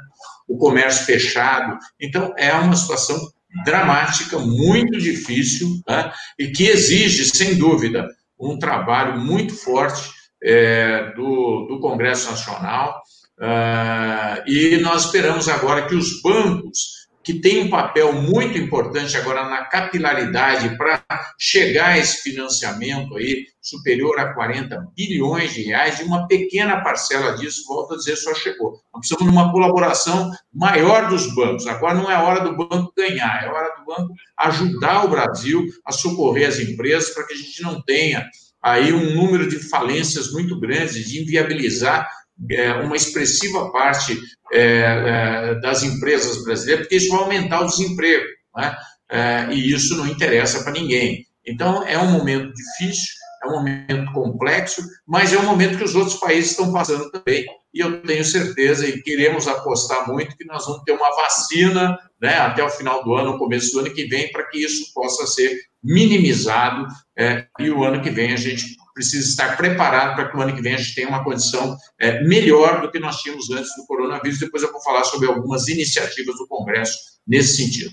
[0.46, 1.78] o comércio fechado.
[1.98, 3.18] Então, é uma situação
[3.64, 6.12] dramática, muito difícil, né?
[6.38, 8.06] e que exige, sem dúvida,
[8.38, 13.02] um trabalho muito forte é, do, do, Congresso Nacional,
[13.38, 19.44] uh, e nós esperamos agora que os bancos, que têm um papel muito importante agora
[19.44, 21.04] na capilaridade para
[21.38, 27.36] chegar a esse financiamento aí superior a 40 bilhões de reais, e uma pequena parcela
[27.36, 28.80] disso, volto a dizer, só chegou.
[28.92, 31.66] Nós precisamos de uma colaboração maior dos bancos.
[31.66, 35.92] Agora não é hora do banco ganhar, é hora do banco ajudar o Brasil a
[35.92, 38.26] socorrer as empresas para que a gente não tenha
[38.62, 42.08] aí um número de falências muito grande, de inviabilizar
[42.50, 44.18] é, uma expressiva parte
[44.52, 48.24] é, é, das empresas brasileiras, porque isso vai aumentar o desemprego,
[48.56, 48.76] né?
[49.10, 51.26] É, e isso não interessa para ninguém.
[51.44, 55.94] Então, é um momento difícil, é um momento complexo, mas é um momento que os
[55.94, 60.66] outros países estão passando também, e eu tenho certeza e queremos apostar muito que nós
[60.66, 64.30] vamos ter uma vacina né, até o final do ano, começo do ano que vem,
[64.30, 69.26] para que isso possa ser minimizado é, e o ano que vem a gente precisa
[69.26, 72.82] estar preparado para que o ano que vem a gente tenha uma condição é, melhor
[72.82, 74.38] do que nós tínhamos antes do coronavírus.
[74.38, 77.90] Depois eu vou falar sobre algumas iniciativas do Congresso nesse sentido.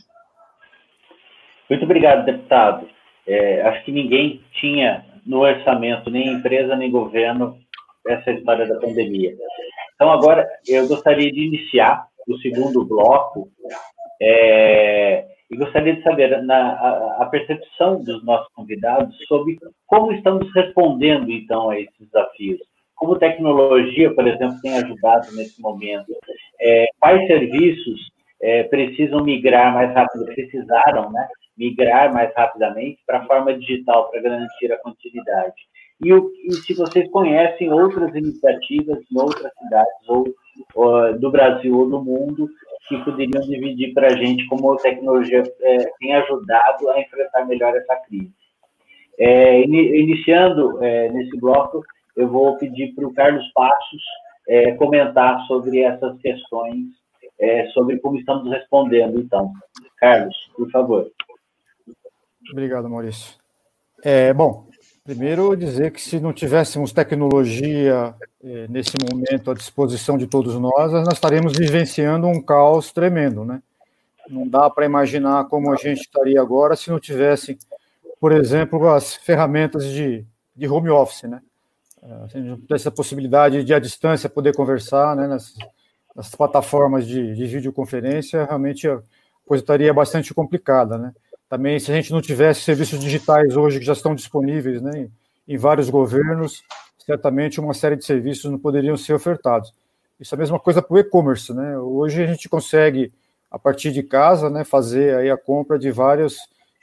[1.69, 2.89] Muito obrigado, deputado.
[3.25, 7.57] É, acho que ninguém tinha no orçamento, nem empresa, nem governo,
[8.07, 9.35] essa história da pandemia.
[9.95, 13.49] Então, agora, eu gostaria de iniciar o segundo bloco
[14.21, 20.51] é, e gostaria de saber na, a, a, percepção dos nossos convidados sobre como estamos
[20.53, 22.59] respondendo, então, a esses desafios.
[22.95, 26.13] Como tecnologia, por exemplo, tem ajudado nesse momento?
[26.59, 33.25] É, quais serviços é, precisam migrar mais rápido, precisaram né, migrar mais rapidamente para a
[33.25, 35.55] forma digital, para garantir a continuidade?
[36.03, 40.25] E, o, e, se vocês conhecem outras iniciativas em outras cidades, ou,
[40.75, 42.47] ou do Brasil ou do mundo,
[42.88, 47.75] que poderiam dividir para a gente como a tecnologia é, tem ajudado a enfrentar melhor
[47.75, 48.31] essa crise.
[49.19, 51.83] É, iniciando é, nesse bloco,
[52.15, 54.03] eu vou pedir para o Carlos Passos
[54.47, 56.86] é, comentar sobre essas questões,
[57.39, 59.51] é, sobre como estamos respondendo, então.
[59.97, 61.12] Carlos, por favor.
[62.51, 63.38] Obrigado, Maurício.
[64.03, 64.67] É, bom,
[65.07, 70.91] Primeiro, dizer que se não tivéssemos tecnologia eh, nesse momento à disposição de todos nós,
[70.91, 73.63] nós estaríamos vivenciando um caos tremendo, né?
[74.27, 77.57] Não dá para imaginar como a gente estaria agora se não tivesse,
[78.19, 81.41] por exemplo, as ferramentas de, de home office, né?
[82.03, 85.25] Eh, se não tivesse a possibilidade de, à distância, poder conversar, né?
[85.25, 85.53] Nas,
[86.13, 89.01] nas plataformas de, de videoconferência, realmente a
[89.45, 91.13] coisa estaria bastante complicada, né?
[91.49, 95.07] Também, se a gente não tivesse serviços digitais hoje que já estão disponíveis né,
[95.47, 96.62] em vários governos,
[97.05, 99.73] certamente uma série de serviços não poderiam ser ofertados.
[100.19, 101.53] Isso é a mesma coisa para o e-commerce.
[101.53, 101.77] Né?
[101.77, 103.13] Hoje a gente consegue,
[103.49, 106.38] a partir de casa, né, fazer aí a compra de vários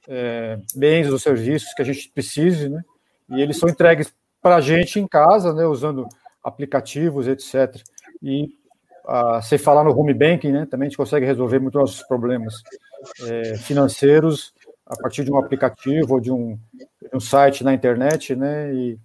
[0.08, 2.82] é, bens ou serviços que a gente precise, né?
[3.28, 6.06] e eles são entregues para a gente em casa, né, usando
[6.42, 7.82] aplicativos, etc.
[8.22, 8.48] E
[9.06, 12.62] a, sem falar no home banking, né, também a gente consegue resolver muitos nossos problemas
[13.22, 14.52] é, financeiros
[14.86, 18.72] a partir de um aplicativo ou de um, de um site na internet, né?
[18.74, 18.98] E,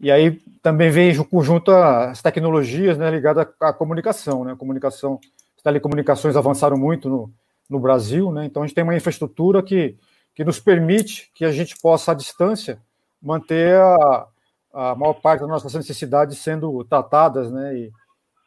[0.00, 4.52] e aí também vem junto as tecnologias né, ligadas à, comunicação, né?
[4.52, 5.18] A comunicação,
[5.56, 7.32] as telecomunicações avançaram muito no,
[7.68, 8.44] no Brasil, né?
[8.44, 9.96] Então a gente tem uma infraestrutura que,
[10.34, 12.80] que nos permite que a gente possa, à distância,
[13.20, 14.26] manter a,
[14.72, 17.76] a maior parte das nossas necessidades sendo tratadas, né?
[17.76, 17.92] E,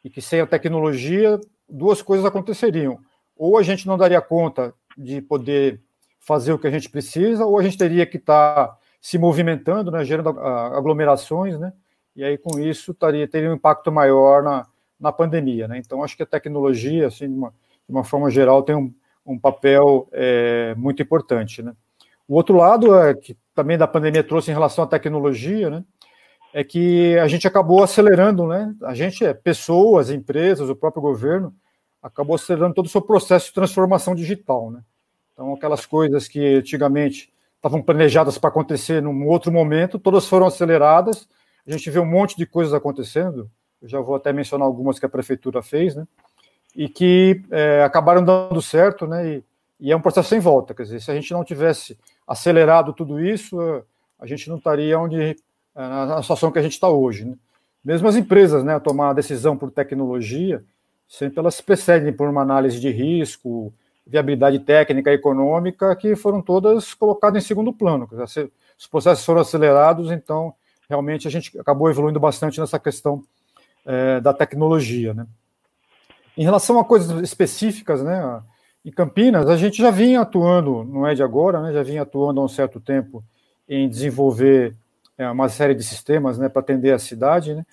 [0.04, 2.98] e que sem a tecnologia, duas coisas aconteceriam.
[3.36, 5.80] Ou a gente não daria conta de poder
[6.18, 9.90] fazer o que a gente precisa, ou a gente teria que estar tá se movimentando,
[9.90, 11.72] né, gerando aglomerações, né,
[12.14, 14.66] e aí com isso taria, teria um impacto maior na,
[14.98, 15.68] na pandemia.
[15.68, 15.78] Né?
[15.78, 18.92] Então, acho que a tecnologia, assim, de uma, de uma forma geral, tem um,
[19.24, 21.62] um papel é, muito importante.
[21.62, 21.72] Né?
[22.26, 25.84] O outro lado é que também da pandemia trouxe em relação à tecnologia, né,
[26.52, 28.74] é que a gente acabou acelerando, né?
[28.82, 31.54] A gente é pessoas, empresas, o próprio governo
[32.02, 34.80] acabou acelerando todo o seu processo de transformação digital, né?
[35.32, 41.28] Então, aquelas coisas que antigamente estavam planejadas para acontecer num outro momento, todas foram aceleradas.
[41.66, 43.50] A gente vê um monte de coisas acontecendo.
[43.80, 46.06] Eu já vou até mencionar algumas que a prefeitura fez, né?
[46.74, 49.28] E que é, acabaram dando certo, né?
[49.28, 49.44] E,
[49.80, 50.74] e, é um processo sem volta.
[50.74, 53.56] Quer dizer, se a gente não tivesse acelerado tudo isso,
[54.18, 55.36] a gente não estaria onde
[55.74, 57.24] na situação que a gente está hoje.
[57.24, 57.36] Né?
[57.84, 60.64] Mesmo as empresas, né, a tomar a decisão por tecnologia,
[61.08, 63.72] sempre elas precedem por uma análise de risco,
[64.06, 68.08] viabilidade técnica econômica, que foram todas colocadas em segundo plano.
[68.78, 70.54] Os processos foram acelerados, então
[70.88, 73.22] realmente a gente acabou evoluindo bastante nessa questão
[73.84, 75.12] é, da tecnologia.
[75.12, 75.26] Né?
[76.36, 78.42] Em relação a coisas específicas, né,
[78.84, 82.40] em Campinas, a gente já vinha atuando, não é de agora, né, já vinha atuando
[82.40, 83.22] há um certo tempo
[83.68, 84.74] em desenvolver
[85.18, 87.66] é, uma série de sistemas né, para atender a cidade, né,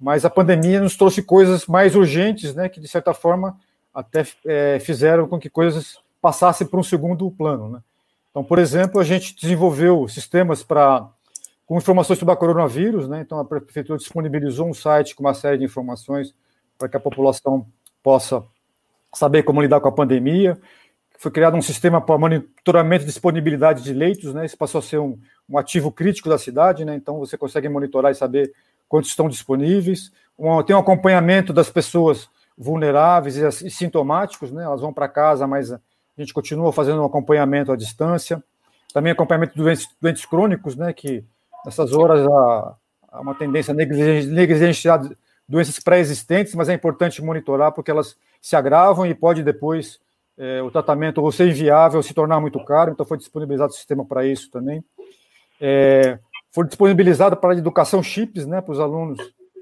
[0.00, 3.58] mas a pandemia nos trouxe coisas mais urgentes, né, que de certa forma
[3.94, 7.68] até é, fizeram com que coisas passassem para um segundo plano.
[7.68, 7.80] Né?
[8.30, 11.06] Então, por exemplo, a gente desenvolveu sistemas para
[11.66, 13.20] com informações sobre a coronavírus, né?
[13.20, 16.34] então a prefeitura disponibilizou um site com uma série de informações
[16.76, 17.64] para que a população
[18.02, 18.42] possa
[19.14, 20.58] saber como lidar com a pandemia.
[21.16, 24.46] Foi criado um sistema para monitoramento de disponibilidade de leitos, né?
[24.46, 25.16] Isso passou a ser um,
[25.48, 26.96] um ativo crítico da cidade, né?
[26.96, 28.52] Então você consegue monitorar e saber
[28.90, 30.12] quantos estão disponíveis.
[30.66, 34.64] Tem um acompanhamento das pessoas vulneráveis e, e sintomáticos, né?
[34.64, 35.80] Elas vão para casa, mas a
[36.18, 38.42] gente continua fazendo um acompanhamento à distância.
[38.92, 40.92] Também acompanhamento de doentes, doentes crônicos, né?
[40.92, 41.24] Que
[41.64, 42.74] nessas horas há,
[43.12, 45.08] há uma tendência a negligenciar
[45.48, 50.00] doenças pré-existentes, mas é importante monitorar porque elas se agravam e pode depois
[50.36, 52.90] é, o tratamento ou ser inviável, se tornar muito caro.
[52.90, 54.82] Então foi disponibilizado o sistema para isso também.
[55.60, 56.18] É,
[56.52, 59.18] foi disponibilizado para a educação chips, né, para os alunos,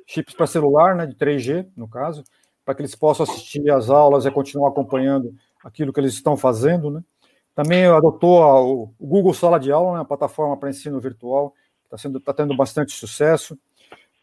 [0.06, 2.24] chips para celular, né, de 3G, no caso,
[2.64, 6.90] para que eles possam assistir às aulas e continuar acompanhando aquilo que eles estão fazendo,
[6.90, 7.02] né.
[7.54, 11.52] Também adotou a, o Google Sala de Aula, né, a plataforma para ensino virtual,
[11.90, 13.58] que está tá tendo bastante sucesso.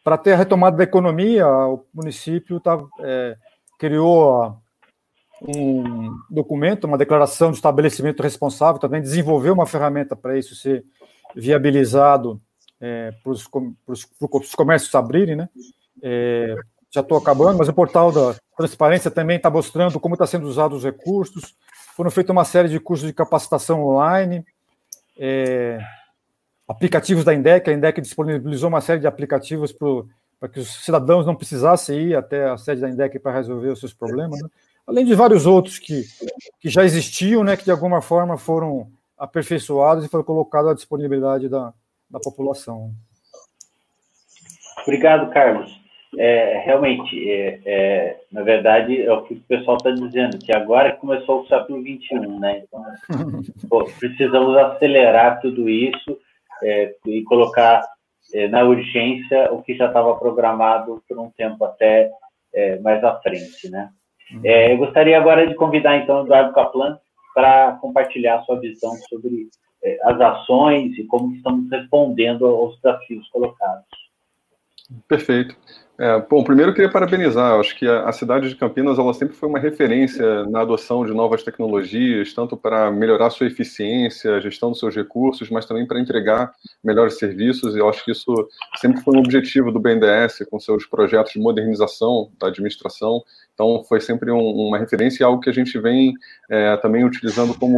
[0.03, 3.35] Para ter a retomada da economia, o município tá, é,
[3.77, 4.57] criou
[5.41, 10.85] um documento, uma declaração de estabelecimento responsável, também desenvolveu uma ferramenta para isso ser
[11.35, 12.41] viabilizado
[12.79, 15.49] é, para os comércios abrirem, né?
[16.01, 16.55] É,
[16.91, 20.77] já estou acabando, mas o portal da transparência também está mostrando como está sendo usados
[20.79, 21.55] os recursos.
[21.95, 24.45] Foram feitas uma série de cursos de capacitação online,
[25.17, 25.79] é,
[26.67, 31.35] aplicativos da INDEC, a INDEC disponibilizou uma série de aplicativos para que os cidadãos não
[31.35, 34.49] precisassem ir até a sede da INDEC para resolver os seus problemas, né?
[34.85, 36.03] além de vários outros que,
[36.59, 41.49] que já existiam, né, que de alguma forma foram aperfeiçoados e foi colocado à disponibilidade
[41.49, 41.73] da,
[42.15, 42.91] da população.
[44.83, 45.83] Obrigado, Carlos.
[46.17, 50.95] É, realmente, é, é, na verdade, é o que o pessoal está dizendo, que agora
[50.95, 52.63] começou o século XXI, né?
[52.63, 52.85] Então,
[53.69, 56.17] pô, precisamos acelerar tudo isso
[56.63, 57.83] é, e colocar
[58.33, 62.09] é, na urgência o que já estava programado por um tempo até
[62.53, 63.89] é, mais à frente, né?
[64.31, 64.41] Uhum.
[64.43, 66.97] eu gostaria agora de convidar, então, o Eduardo Kaplan
[67.35, 69.49] para compartilhar sua visão sobre
[70.03, 73.85] as ações e como estamos respondendo aos desafios colocados.
[75.07, 75.55] Perfeito.
[75.97, 77.57] É, bom, primeiro eu queria parabenizar.
[77.57, 81.13] acho que a, a, cidade de Campinas ela sempre foi uma referência na adoção de
[81.13, 85.99] novas tecnologias, tanto para melhorar sua eficiência, a gestão dos seus recursos, mas também para
[85.99, 86.51] entregar
[86.83, 87.75] melhores serviços.
[87.75, 88.33] E eu acho que isso
[88.75, 93.23] sempre foi um objetivo do BNDES com seus projetos de modernização da administração
[93.55, 96.13] então, foi sempre um, uma referência e algo que a gente vem
[96.49, 97.77] é, também utilizando como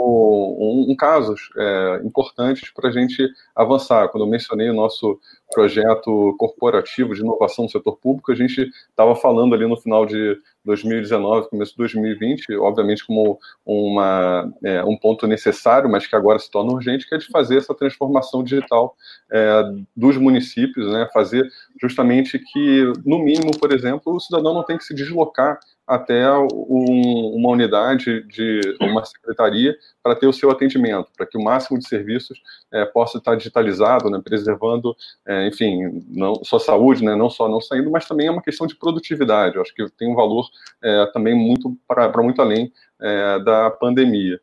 [0.59, 4.09] um, um casos é, importantes para a gente avançar.
[4.09, 5.19] Quando eu mencionei o nosso
[5.53, 10.35] projeto corporativo de inovação no setor público, a gente estava falando ali no final de
[10.67, 16.51] 2019, começo de 2020, obviamente como uma, é, um ponto necessário, mas que agora se
[16.51, 18.95] torna urgente, que é de fazer essa transformação digital
[19.31, 19.63] é,
[19.95, 21.49] dos municípios, né, fazer
[21.81, 25.57] justamente que, no mínimo, por exemplo, o cidadão não tem que se deslocar
[25.87, 31.43] até um, uma unidade de uma secretaria para ter o seu atendimento, para que o
[31.43, 37.15] máximo de serviços é, possa estar digitalizado, né, preservando, é, enfim, não só saúde, né,
[37.15, 39.55] não só não saindo, mas também é uma questão de produtividade.
[39.55, 40.47] Eu acho que tem um valor
[40.83, 42.71] é, também muito para muito além
[43.01, 44.39] é, da pandemia.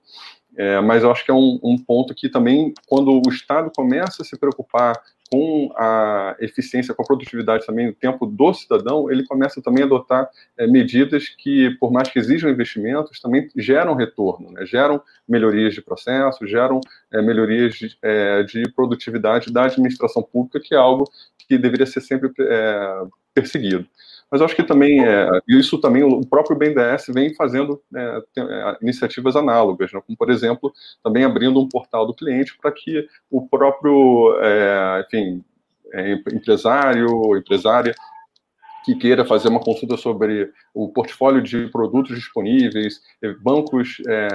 [0.57, 4.23] É, mas eu acho que é um, um, ponto que também, quando o Estado começa
[4.23, 4.95] a se preocupar
[5.35, 9.87] com a eficiência, com a produtividade também, o tempo do cidadão, ele começa também a
[9.87, 14.65] adotar é, medidas que, por mais que exijam investimentos, também geram retorno, né?
[14.65, 16.81] geram melhorias de processo, geram
[17.13, 22.01] é, melhorias de, é, de, produtividade da administração pública, que é algo que deveria ser
[22.01, 22.31] sempre
[23.35, 23.89] perseguido.
[24.35, 29.37] Mas acho que também, é, isso também, o próprio BNDES vem fazendo é, é, iniciativas
[29.37, 30.01] análogas, né?
[30.05, 30.73] como, por exemplo,
[31.05, 35.45] também abrindo um portal do cliente para que o próprio, é, enfim,
[35.93, 37.07] é, empresário,
[37.37, 37.95] empresária,
[38.85, 43.01] que queira fazer uma consulta sobre o portfólio de produtos disponíveis,
[43.43, 44.29] bancos, é,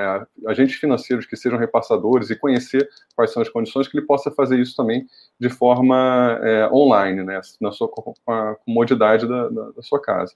[0.47, 4.59] agentes financeiros que sejam repassadores e conhecer quais são as condições, que ele possa fazer
[4.59, 5.05] isso também
[5.39, 7.89] de forma é, online, né, na sua
[8.27, 10.33] a comodidade da, da, da sua casa.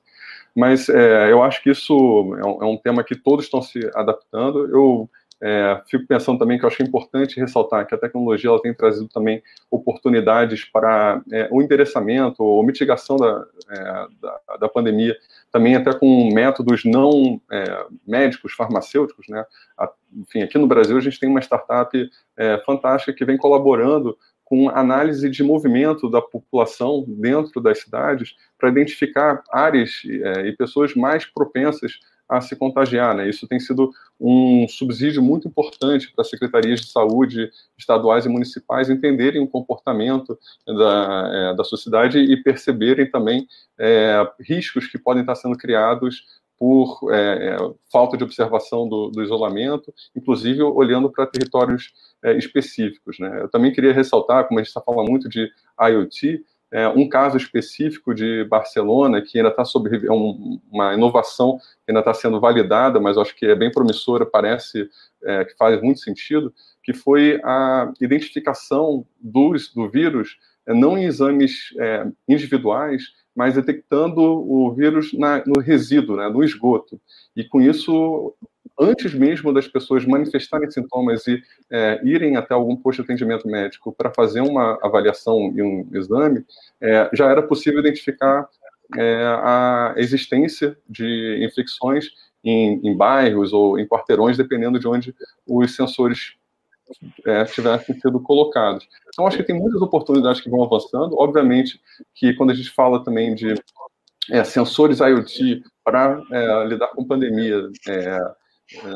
[0.55, 1.93] Mas é, eu acho que isso
[2.37, 4.67] é um, é um tema que todos estão se adaptando.
[4.67, 5.09] Eu
[5.45, 9.09] é, fico pensando também que eu acho importante ressaltar que a tecnologia ela tem trazido
[9.09, 15.17] também oportunidades para é, o endereçamento ou mitigação da, é, da, da, pandemia,
[15.51, 19.27] também até com métodos não é, médicos, farmacêuticos.
[19.27, 19.45] Né?
[19.77, 24.17] A, enfim, aqui no Brasil a gente tem uma startup é, fantástica que vem colaborando
[24.45, 30.95] com análise de movimento da população dentro das cidades para identificar áreas é, e pessoas
[30.95, 31.99] mais propensas
[32.37, 33.15] a se contagiar.
[33.15, 33.29] Né?
[33.29, 38.89] Isso tem sido um subsídio muito importante para as secretarias de saúde estaduais e municipais
[38.89, 43.47] entenderem o comportamento da, é, da sociedade e perceberem também
[43.79, 46.23] é, riscos que podem estar sendo criados
[46.57, 47.57] por é, é
[47.91, 51.91] falta de observação do, do, isolamento, inclusive olhando para territórios
[52.23, 53.19] é, específicos.
[53.19, 53.41] Né?
[53.41, 56.43] Eu também queria ressaltar, como a gente está falando muito de IoT,
[56.73, 61.91] é, um caso específico de Barcelona, que ainda está sob é um, uma inovação que
[61.91, 64.89] ainda está sendo validada, mas acho que é bem promissora, parece
[65.23, 66.51] é, que faz muito sentido,
[66.81, 73.03] que foi a identificação dos, do vírus, é, não em exames é, individuais,
[73.35, 76.99] mas detectando o vírus na, no resíduo, né, no esgoto.
[77.35, 78.33] E com isso
[78.79, 83.93] antes mesmo das pessoas manifestarem sintomas e é, irem até algum posto de atendimento médico
[83.93, 86.45] para fazer uma avaliação e um exame,
[86.81, 88.47] é, já era possível identificar
[88.97, 92.09] é, a existência de infecções
[92.43, 95.15] em, em, bairros ou em quarteirões, dependendo de onde
[95.47, 96.33] os sensores
[97.25, 98.87] é, tivessem sido colocados.
[99.09, 101.15] Então, acho que tem muitas oportunidades que vão avançando.
[101.17, 101.79] Obviamente
[102.13, 103.55] que quando a gente fala também de
[104.31, 107.69] é, sensores IoT para é, lidar com pandemia,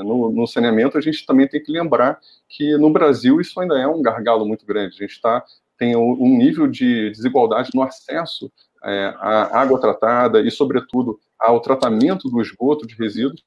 [0.03, 3.87] no, no, saneamento, a gente também tem que lembrar que no Brasil isso ainda é
[3.87, 4.95] um gargalo muito grande.
[4.95, 5.43] A gente tá,
[5.77, 8.51] tem um nível de desigualdade no acesso
[8.83, 13.43] é, à água tratada e, sobretudo, ao tratamento do esgoto de resíduos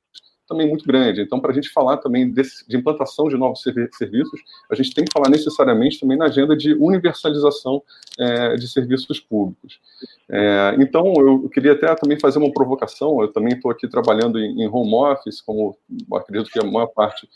[0.50, 1.22] também muito grande.
[1.22, 5.04] Então, para a gente falar também desse, de implantação de novos serviços, a gente tem
[5.04, 7.80] que falar necessariamente também na agenda de universalização
[8.18, 9.80] é, de serviços públicos.
[10.28, 13.22] É, então, eu queria até também fazer uma provocação.
[13.22, 15.76] Eu também estou aqui trabalhando em, em, home office, como
[16.14, 17.28] acredito que a maior parte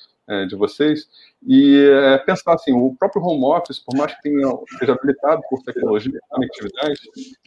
[0.49, 1.07] de vocês,
[1.47, 4.49] e é, pensar assim, o próprio home office, por mais que tenha,
[4.79, 7.01] seja habilitado por tecnologia e conectividade,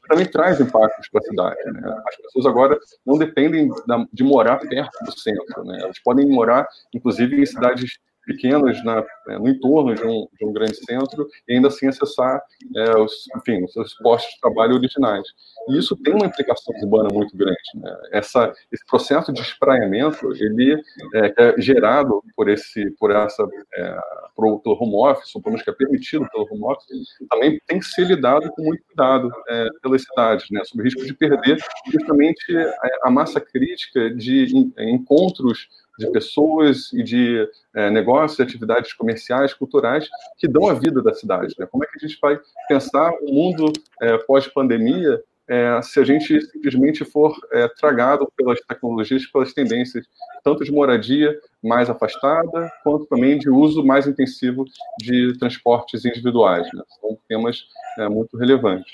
[0.08, 1.72] também traz impactos para a cidade.
[1.74, 2.04] Né?
[2.08, 5.80] As pessoas agora não dependem da, de morar perto do centro, né?
[5.82, 7.98] elas podem morar, inclusive, em cidades
[8.28, 12.42] pequenas na, é, no entorno de um, de um, grande centro e ainda assim acessar
[12.76, 15.26] é, os, enfim, os seus postos de trabalho originais.
[15.68, 17.58] E isso tem uma implicação urbana muito grande.
[17.76, 17.98] Né?
[18.12, 20.82] Essa, esse processo de espraiamento, ele
[21.14, 24.00] é, é gerado por esse, por essa, é,
[24.36, 26.88] por, pelo home office, ou pelo menos que é permitido pelo home office,
[27.30, 30.62] também tem que ser lidado com muito cuidado é, pelas cidades, né?
[30.66, 31.58] sob risco de perder
[31.92, 34.48] justamente a, a massa crítica de
[34.78, 40.08] encontros de pessoas e de é, negócios, atividades comerciais, culturais
[40.38, 41.56] que dão a vida da cidade.
[41.58, 41.66] Né?
[41.66, 46.42] Como é que a gente vai pensar o mundo é, pós-pandemia é, se a gente
[46.42, 50.06] simplesmente for é, tragado pelas tecnologias, pelas tendências,
[50.44, 51.34] tanto de moradia
[51.64, 54.66] mais afastada, quanto também de uso mais intensivo
[55.00, 56.68] de transportes individuais.
[56.74, 56.84] Né?
[57.00, 57.66] São temas
[57.98, 58.92] é, muito relevantes.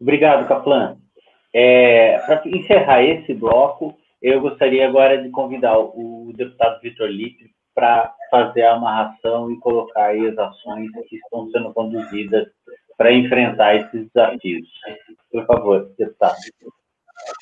[0.00, 0.96] Obrigado, Kaplan.
[1.52, 8.12] É, Para encerrar esse bloco, eu gostaria agora de convidar o deputado Vitor Lippe para
[8.30, 12.48] fazer a amarração e colocar as ações que estão sendo conduzidas
[12.98, 14.68] para enfrentar esses desafios.
[15.32, 16.36] Por favor, deputado.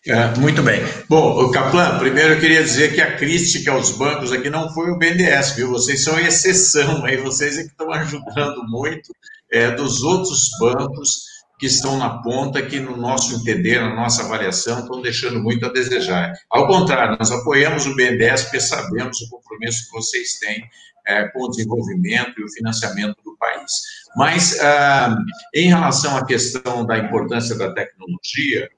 [0.06, 0.80] É, muito bem.
[1.08, 4.98] Bom, Caplan, primeiro eu queria dizer que a crítica aos bancos aqui não foi o
[4.98, 5.70] BNDES, viu?
[5.70, 9.12] Vocês são exceção, aí vocês é que estão ajudando muito
[9.50, 14.80] é, dos outros bancos que estão na ponta, que no nosso entender, na nossa avaliação,
[14.80, 16.32] estão deixando muito a desejar.
[16.50, 20.62] Ao contrário, nós apoiamos o BNDES porque sabemos o compromisso que vocês têm
[21.06, 23.72] é, com o desenvolvimento e o financiamento do país.
[24.16, 25.16] Mas, ah,
[25.54, 28.68] em relação à questão da importância da tecnologia,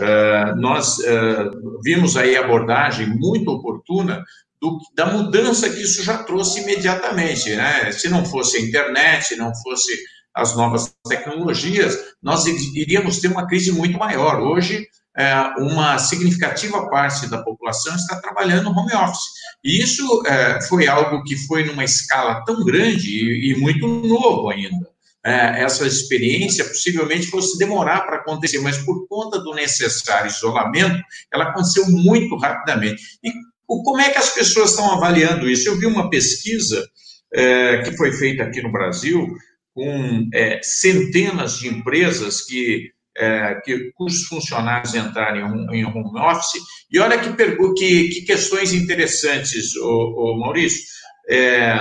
[0.00, 1.50] ah, nós ah,
[1.84, 4.24] vimos aí a abordagem muito oportuna
[4.60, 7.54] do, da mudança que isso já trouxe imediatamente.
[7.54, 7.90] Né?
[7.92, 9.92] Se não fosse a internet, não fosse
[10.34, 14.40] as novas tecnologias, nós iríamos ter uma crise muito maior.
[14.40, 19.20] Hoje, é, uma significativa parte da população está trabalhando home office.
[19.62, 24.90] E isso é, foi algo que foi numa escala tão grande e, muito novo ainda.
[25.24, 31.00] É, essa experiência possivelmente fosse demorar para acontecer, mas por conta do necessário isolamento,
[31.32, 33.00] ela aconteceu muito rapidamente.
[33.22, 33.30] E
[33.66, 35.68] como é que as pessoas estão avaliando isso?
[35.68, 36.84] Eu vi uma pesquisa
[37.84, 39.26] que foi feita aqui no Brasil,
[39.74, 45.42] com é, centenas de empresas que, é, que cujos funcionários entrarem
[45.72, 46.62] em home office.
[46.90, 47.32] E olha que,
[47.74, 50.82] que, que questões interessantes, o, Maurício.
[51.28, 51.76] É,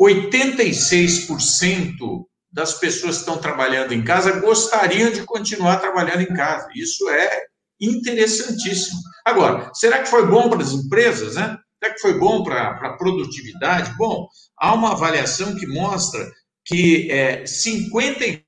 [0.00, 6.68] 86% das pessoas que estão trabalhando em casa gostariam de continuar trabalhando em casa.
[6.74, 7.42] Isso é
[7.80, 8.98] interessantíssimo.
[9.24, 11.56] Agora, será que foi bom para as empresas, né?
[11.82, 13.94] Será que foi bom para a produtividade?
[13.96, 14.26] Bom,
[14.58, 16.20] há uma avaliação que mostra
[16.70, 18.42] que é, 52%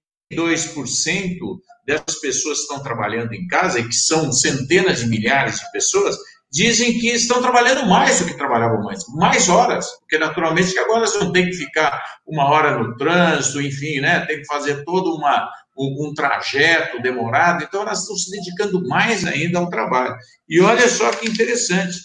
[1.84, 6.16] dessas pessoas que estão trabalhando em casa, e que são centenas de milhares de pessoas,
[6.50, 10.98] dizem que estão trabalhando mais do que trabalhavam antes, mais horas, porque naturalmente que agora
[10.98, 15.16] elas vão ter que ficar uma hora no trânsito, enfim, né, tem que fazer todo
[15.16, 20.14] uma, um, um, trajeto demorado, então elas estão se dedicando mais ainda ao trabalho.
[20.48, 21.98] E olha só que interessante,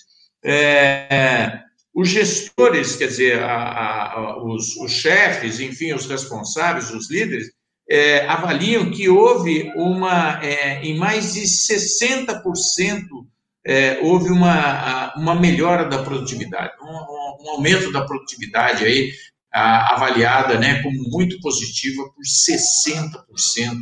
[0.43, 1.59] é,
[1.97, 7.47] os gestores, quer dizer, a, a, os, os, chefes, enfim, os responsáveis, os líderes,
[7.89, 12.43] é, avaliam que houve uma, é, em mais de 60%,
[13.65, 19.11] é, houve uma, uma melhora da produtividade, um, um aumento da produtividade aí,
[19.51, 23.75] a, avaliada né, como muito positiva por 60%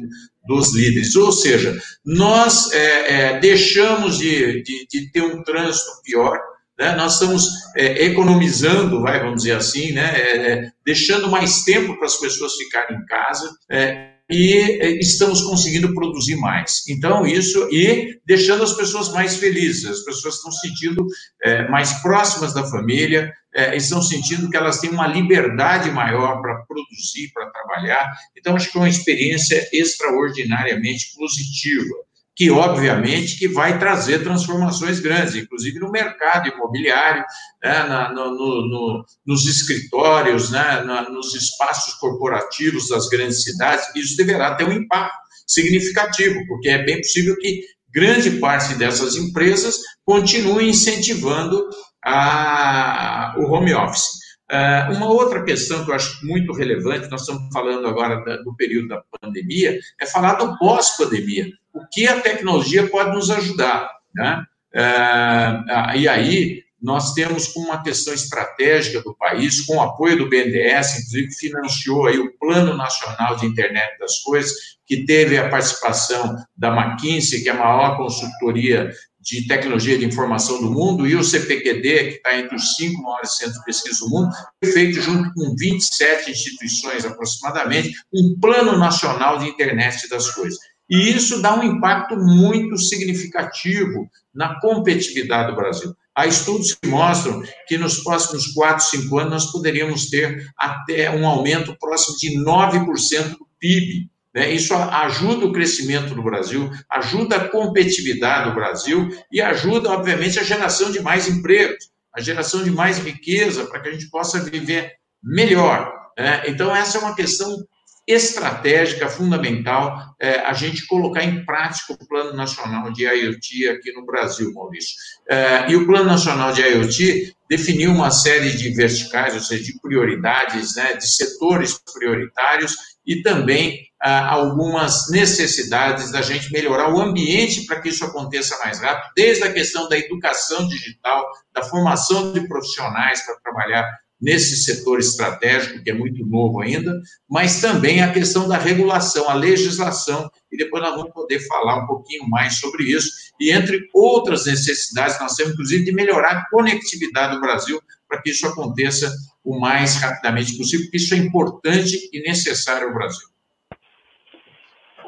[0.47, 1.17] dos líderes.
[1.17, 6.39] Ou seja, nós é, é, deixamos de, de, de ter um trânsito pior,
[6.77, 6.95] né?
[6.95, 7.45] Nós estamos
[7.75, 10.13] é, economizando, vai, vamos dizer assim, né?
[10.15, 15.41] É, é deixando mais tempo para as pessoas ficarem em casa é, e é, estamos
[15.41, 16.83] conseguindo produzir mais.
[16.89, 21.05] Então, isso, e deixando as pessoas mais felizes, as pessoas estão sentindo
[21.43, 23.31] é, mais próximas da família,
[23.73, 28.11] estão sentindo que elas têm uma liberdade maior para produzir, para trabalhar.
[28.37, 32.04] Então, acho que é uma experiência extraordinariamente positiva
[32.35, 37.23] que obviamente que vai trazer transformações grandes, inclusive no mercado imobiliário,
[37.63, 44.17] né, na, no, no, nos escritórios, né, na, nos espaços corporativos das grandes cidades, isso
[44.17, 45.17] deverá ter um impacto
[45.47, 47.61] significativo, porque é bem possível que
[47.93, 51.69] grande parte dessas empresas continue incentivando
[52.03, 54.25] a, o home office.
[54.51, 58.89] Uh, uma outra questão que eu acho muito relevante, nós estamos falando agora do período
[58.89, 61.47] da pandemia, é falar do pós-pandemia.
[61.95, 63.89] Que a tecnologia pode nos ajudar?
[64.13, 64.43] Né?
[64.75, 70.29] Uh, e aí, nós temos como uma questão estratégica do país, com o apoio do
[70.29, 74.53] BNDES, inclusive financiou aí o Plano Nacional de Internet das Coisas,
[74.85, 80.61] que teve a participação da McKinsey, que é a maior consultoria de tecnologia de informação
[80.61, 84.09] do mundo, e o CPQD, que está entre os cinco maiores centros de pesquisa do
[84.11, 84.29] mundo,
[84.63, 90.59] feito junto com 27 instituições aproximadamente, um plano nacional de internet das coisas.
[90.89, 95.95] E isso dá um impacto muito significativo na competitividade do Brasil.
[96.13, 101.27] Há estudos que mostram que nos próximos 4, 5 anos nós poderíamos ter até um
[101.27, 104.51] aumento próximo de 9% do PIB né?
[104.51, 110.43] Isso ajuda o crescimento do Brasil, ajuda a competitividade do Brasil e ajuda, obviamente, a
[110.43, 114.91] geração de mais empregos, a geração de mais riqueza para que a gente possa viver
[115.23, 115.89] melhor.
[116.17, 116.43] Né?
[116.47, 117.65] Então, essa é uma questão
[118.07, 124.05] estratégica, fundamental, é, a gente colocar em prática o Plano Nacional de IoT aqui no
[124.05, 124.95] Brasil, Maurício.
[125.27, 129.79] É, e o Plano Nacional de IoT definiu uma série de verticais, ou seja, de
[129.79, 132.75] prioridades, né, de setores prioritários
[133.05, 138.79] e também ah, algumas necessidades da gente melhorar o ambiente para que isso aconteça mais
[138.79, 143.87] rápido, desde a questão da educação digital, da formação de profissionais para trabalhar
[144.21, 146.99] nesse setor estratégico, que é muito novo ainda,
[147.29, 151.87] mas também a questão da regulação, a legislação, e depois nós vamos poder falar um
[151.87, 153.09] pouquinho mais sobre isso,
[153.39, 158.29] e entre outras necessidades, nós temos, inclusive, de melhorar a conectividade do Brasil para que
[158.29, 159.11] isso aconteça
[159.43, 163.27] o mais rapidamente possível, porque isso é importante e necessário ao Brasil.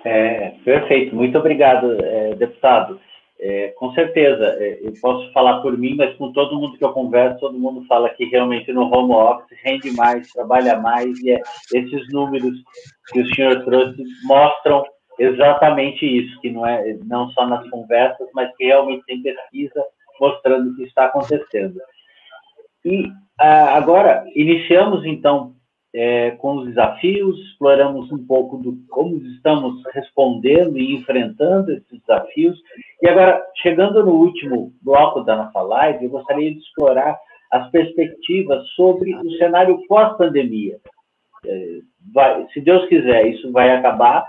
[0.06, 3.00] É, perfeito, muito obrigado, é, deputado.
[3.40, 6.92] É, com certeza, é, eu posso falar por mim, mas com todo mundo que eu
[6.92, 11.42] converso, todo mundo fala que realmente no home office rende mais, trabalha mais, e é,
[11.74, 12.54] esses números
[13.12, 14.84] que o senhor trouxe mostram
[15.20, 19.84] exatamente isso, que não é não só nas conversas, mas que realmente tem pesquisa
[20.20, 21.80] mostrando que está acontecendo.
[22.84, 23.08] E
[23.40, 25.54] ah, agora iniciamos então
[25.98, 32.56] é, com os desafios, exploramos um pouco do como estamos respondendo e enfrentando esses desafios.
[33.02, 37.18] E agora, chegando no último bloco da nossa live, eu gostaria de explorar
[37.52, 40.78] as perspectivas sobre o cenário pós-pandemia.
[41.44, 41.80] É,
[42.54, 44.24] se Deus quiser, isso vai acabar.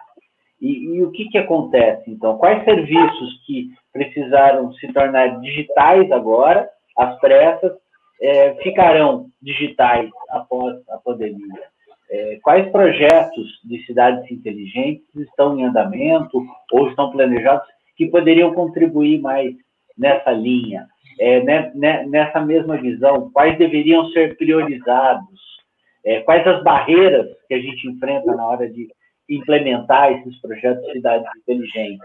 [0.62, 2.38] E, e o que, que acontece, então?
[2.38, 7.72] Quais serviços que precisaram se tornar digitais agora, às pressas,
[8.20, 11.62] é, ficarão digitais após a pandemia?
[12.10, 16.42] É, quais projetos de cidades inteligentes estão em andamento
[16.72, 17.66] ou estão planejados
[17.96, 19.54] que poderiam contribuir mais
[19.96, 20.86] nessa linha?
[21.20, 25.58] É, né, né, nessa mesma visão, quais deveriam ser priorizados?
[26.04, 28.88] É, quais as barreiras que a gente enfrenta na hora de
[29.28, 31.98] implementar esses projetos de cidades inteligentes?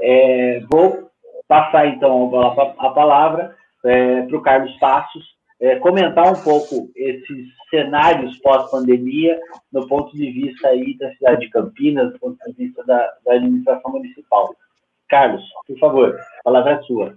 [0.00, 1.10] É, vou
[1.46, 2.34] passar, então,
[2.78, 3.54] a, palavra
[3.84, 5.24] é, para o Carlos Passos,
[5.60, 9.38] é, comentar um pouco esses cenários pós-pandemia
[9.72, 13.34] no ponto de vista aí da cidade de Campinas, do ponto de vista da, da
[13.34, 14.54] administração municipal.
[15.08, 17.16] Carlos, por favor, a palavra é sua.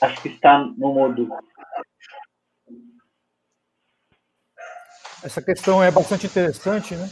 [0.00, 1.28] Acho que está no modo.
[5.24, 7.08] Essa questão é bastante interessante, né?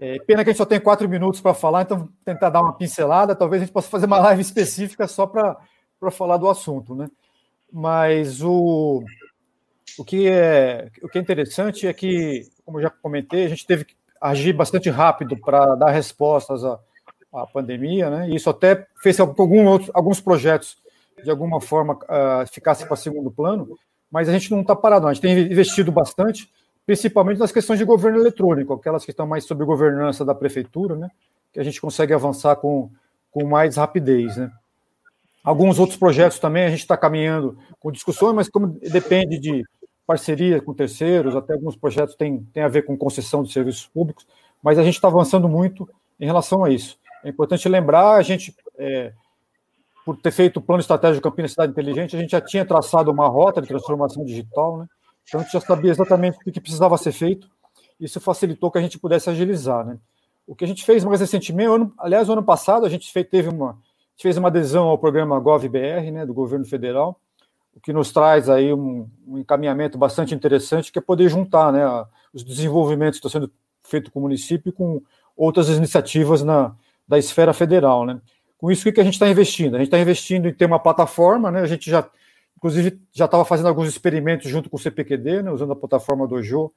[0.00, 2.72] É, pena que a gente só tem quatro minutos para falar, então tentar dar uma
[2.72, 3.34] pincelada.
[3.34, 5.56] Talvez a gente possa fazer uma live específica só para
[6.10, 7.08] falar do assunto, né?
[7.72, 9.02] Mas o,
[9.98, 13.66] o, que é, o que é interessante é que, como eu já comentei, a gente
[13.66, 16.78] teve que agir bastante rápido para dar respostas à,
[17.32, 18.28] à, pandemia, né?
[18.30, 20.78] E isso até fez algum outro, alguns projetos
[21.22, 23.76] de alguma forma uh, ficassem para segundo plano,
[24.10, 25.10] mas a gente não está parado, não.
[25.10, 26.48] a gente tem investido bastante
[26.88, 31.10] principalmente nas questões de governo eletrônico, aquelas que estão mais sob governança da prefeitura, né,
[31.52, 32.90] que a gente consegue avançar com,
[33.30, 34.38] com mais rapidez.
[34.38, 34.50] Né.
[35.44, 39.66] Alguns outros projetos também a gente está caminhando com discussões, mas como depende de
[40.06, 44.26] parceria com terceiros, até alguns projetos têm, têm a ver com concessão de serviços públicos,
[44.62, 45.86] mas a gente está avançando muito
[46.18, 46.98] em relação a isso.
[47.22, 49.12] É importante lembrar, a gente, é,
[50.06, 53.28] por ter feito o Plano Estratégico Campinas Cidade Inteligente, a gente já tinha traçado uma
[53.28, 54.86] rota de transformação digital, né?
[55.28, 57.48] Então a gente já sabia exatamente o que precisava ser feito.
[58.00, 59.98] Isso facilitou que a gente pudesse agilizar, né?
[60.46, 63.28] O que a gente fez mais recentemente, ano, aliás, no ano passado a gente fez,
[63.28, 63.78] teve uma,
[64.16, 67.20] fez uma adesão ao programa GovBR, né, do governo federal,
[67.74, 71.84] o que nos traz aí um, um encaminhamento bastante interessante, que é poder juntar, né,
[72.32, 73.52] os desenvolvimentos que estão sendo
[73.82, 75.02] feitos com o município com
[75.36, 76.74] outras iniciativas na,
[77.06, 78.18] da esfera federal, né.
[78.56, 79.74] Com isso, o que a gente está investindo?
[79.74, 82.08] A gente está investindo em ter uma plataforma, né, a gente já
[82.58, 86.34] Inclusive, já estava fazendo alguns experimentos junto com o CPQD, né, usando a plataforma do
[86.34, 86.72] Dojo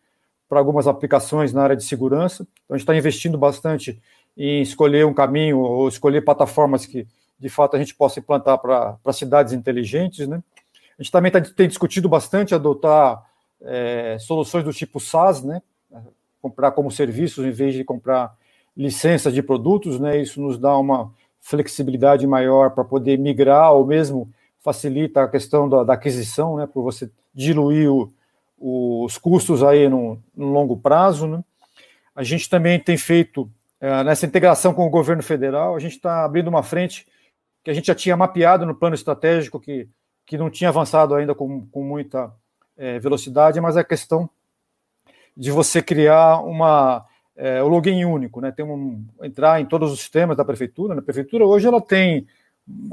[0.48, 2.44] para algumas aplicações na área de segurança.
[2.44, 4.00] Então, a gente está investindo bastante
[4.38, 7.08] em escolher um caminho ou escolher plataformas que,
[7.40, 10.28] de fato, a gente possa implantar para cidades inteligentes.
[10.28, 10.44] Né?
[11.00, 13.26] A gente também tá, tem discutido bastante adotar
[13.64, 15.64] é, soluções do tipo SaaS, né?
[16.40, 18.36] comprar como serviços em vez de comprar
[18.78, 20.00] licenças de produtos.
[20.00, 20.22] Né?
[20.22, 24.32] Isso nos dá uma flexibilidade maior para poder migrar ou mesmo
[24.64, 28.12] facilita a questão da, da aquisição, né, por você diluir o,
[28.57, 31.28] os custos aí no, no, longo prazo.
[31.28, 31.43] Né.
[32.16, 33.49] A gente também tem feito,
[33.80, 37.07] é, nessa integração com o governo federal, a gente está abrindo uma frente
[37.64, 39.88] que a gente já tinha mapeado no plano estratégico, que,
[40.26, 42.32] que não tinha avançado ainda com, com muita
[42.78, 44.30] é, velocidade, mas é a questão
[45.36, 47.05] de você criar uma,
[47.36, 48.51] é, o login único, né?
[48.51, 50.97] Tem um, entrar em todos os sistemas da prefeitura.
[50.97, 52.28] A prefeitura hoje ela tem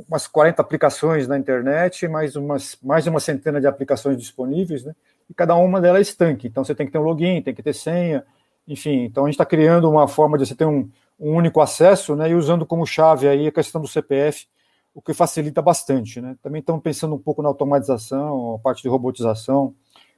[0.08, 4.94] umas 40 aplicações na internet, mais, umas, mais de uma centena de aplicações disponíveis, né?
[5.28, 6.46] E cada uma delas é estanque.
[6.46, 8.24] Então você tem que ter um login, tem que ter senha,
[8.66, 9.04] enfim.
[9.04, 10.88] Então a gente está criando uma forma de você ter um,
[11.20, 12.30] um, único acesso, né?
[12.30, 14.46] E usando como chave aí a questão do CPF,
[14.94, 16.36] o que facilita bastante, né?
[16.42, 19.74] Também estamos pensando um pouco na automatização, a parte de robotização,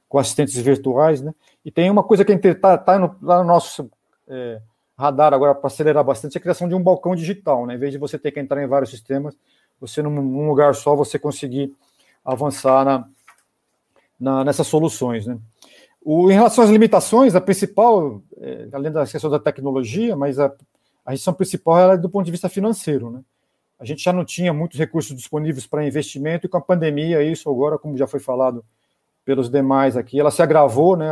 [0.07, 1.33] com assistentes virtuais, né?
[1.63, 3.89] E tem uma coisa que está tá no, tá no nosso
[4.27, 4.61] é,
[5.01, 7.75] radar agora para acelerar bastante a criação de um balcão digital, né?
[7.75, 9.35] Em vez de você ter que entrar em vários sistemas,
[9.79, 11.73] você num, num lugar só você conseguir
[12.23, 13.07] avançar na,
[14.19, 15.25] na, nessas soluções.
[15.25, 15.39] Né?
[16.03, 20.45] O, em relação às limitações, a principal, é, além da questão da tecnologia, mas a,
[21.03, 23.09] a restrição principal é do ponto de vista financeiro.
[23.09, 23.21] Né?
[23.79, 27.49] A gente já não tinha muitos recursos disponíveis para investimento, e com a pandemia, isso
[27.49, 28.63] agora, como já foi falado
[29.25, 31.09] pelos demais aqui, ela se agravou, né?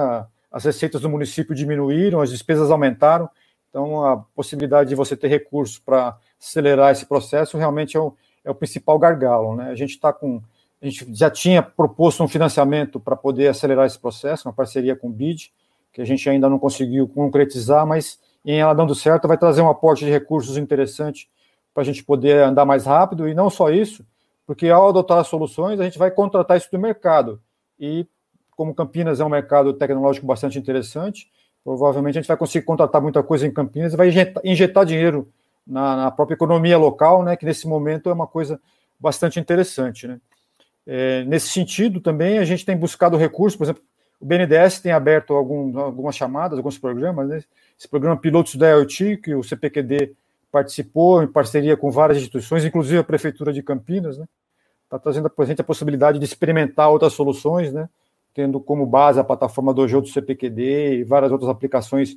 [0.52, 3.28] as receitas do município diminuíram, as despesas aumentaram,
[3.70, 8.14] então a possibilidade de você ter recursos para acelerar esse processo realmente é o,
[8.44, 9.56] é o principal gargalo.
[9.56, 9.70] Né?
[9.70, 10.42] A gente está com
[10.82, 15.08] a gente já tinha proposto um financiamento para poder acelerar esse processo, uma parceria com
[15.08, 15.52] o BID,
[15.92, 19.70] que a gente ainda não conseguiu concretizar, mas em ela dando certo vai trazer um
[19.70, 21.30] aporte de recursos interessante
[21.74, 24.06] para a gente poder andar mais rápido, e não só isso,
[24.46, 27.42] porque ao adotar as soluções, a gente vai contratar isso do mercado.
[27.78, 28.08] E
[28.52, 31.30] como Campinas é um mercado tecnológico bastante interessante,
[31.64, 35.30] provavelmente a gente vai conseguir contratar muita coisa em Campinas e vai injetar, injetar dinheiro
[35.66, 38.60] na, na, própria economia local, né, que nesse momento é uma coisa
[39.00, 40.08] bastante interessante.
[40.08, 40.20] Né.
[40.86, 43.84] É, nesse sentido, também, a gente tem buscado recursos, por exemplo,
[44.20, 47.42] o BNDES tem aberto algum, algumas chamadas, alguns programas, né?
[47.78, 50.14] esse programa Pilotos da IoT, que o CPQD
[50.52, 54.26] participou em parceria com várias instituições, inclusive a Prefeitura de Campinas, né?
[54.84, 57.88] está trazendo para a gente a possibilidade de experimentar outras soluções, né?
[58.40, 62.16] Tendo como base a plataforma Dojo do CPQD e várias outras aplicações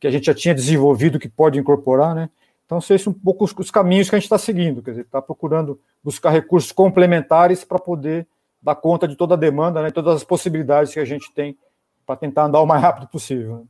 [0.00, 2.28] que a gente já tinha desenvolvido que pode incorporar, né?
[2.66, 5.02] Então, são esses um pouco os, os caminhos que a gente está seguindo, quer dizer,
[5.02, 8.26] está procurando buscar recursos complementares para poder
[8.60, 11.56] dar conta de toda a demanda, né, todas as possibilidades que a gente tem
[12.04, 13.58] para tentar andar o mais rápido possível.
[13.58, 13.64] Né.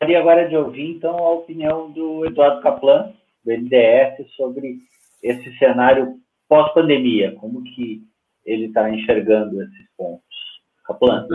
[0.00, 3.12] Gostaria agora de ouvir, então, a opinião do Eduardo Kaplan,
[3.44, 4.78] do NDS, sobre
[5.22, 6.18] esse cenário
[6.48, 8.02] pós-pandemia, como que
[8.44, 10.24] ele está enxergando esses pontos.
[10.86, 11.26] Kaplan.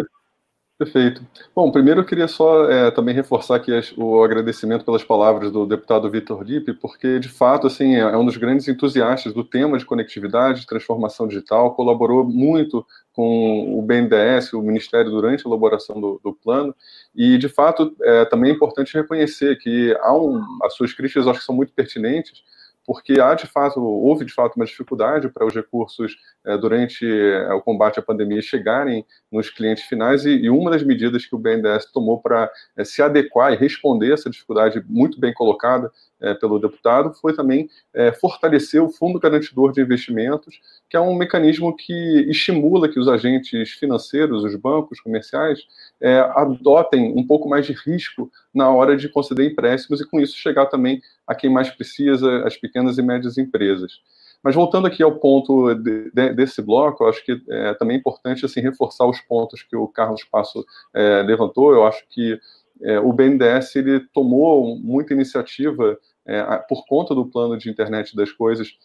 [0.75, 1.25] Perfeito.
[1.55, 6.09] Bom, primeiro eu queria só é, também reforçar aqui o agradecimento pelas palavras do deputado
[6.09, 9.85] Vitor Dipp, porque de fato assim é, é um dos grandes entusiastas do tema de
[9.85, 16.33] conectividade, transformação digital, colaborou muito com o BNDES, o Ministério durante a elaboração do, do
[16.33, 16.75] plano,
[17.15, 21.39] e de fato é, também é importante reconhecer que há um, as suas críticas acho
[21.39, 22.43] que são muito pertinentes,
[22.85, 26.15] porque há de fato, houve de fato uma dificuldade para os recursos
[26.45, 30.83] é, durante é, o combate à pandemia chegarem nos clientes finais, e, e, uma das
[30.83, 35.19] medidas que o BNDES tomou para é, se adequar e responder a essa dificuldade muito
[35.19, 35.91] bem colocada
[36.23, 40.59] é, pelo deputado foi também é, fortalecer o Fundo Garantidor de Investimentos,
[40.89, 45.59] que é um mecanismo que estimula que os agentes financeiros, os bancos comerciais,
[46.01, 50.37] é, adotem um pouco mais de risco na hora de conceder empréstimos e, com isso,
[50.37, 53.99] chegar também a quem mais precisa, as pequenas e médias empresas.
[54.43, 58.45] Mas voltando aqui ao ponto de, de, desse bloco, eu acho que é também importante
[58.45, 61.73] assim, reforçar os pontos que o Carlos Passo é, levantou.
[61.73, 62.37] Eu acho que
[62.81, 68.31] é, o BNDES ele tomou muita iniciativa é, por conta do plano de internet das
[68.31, 68.77] coisas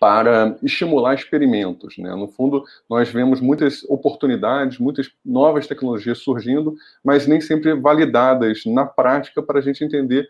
[0.00, 1.96] para estimular experimentos.
[1.98, 2.14] Né?
[2.14, 8.84] No fundo, nós vemos muitas oportunidades, muitas novas tecnologias surgindo, mas nem sempre validadas na
[8.84, 10.28] prática para a gente entender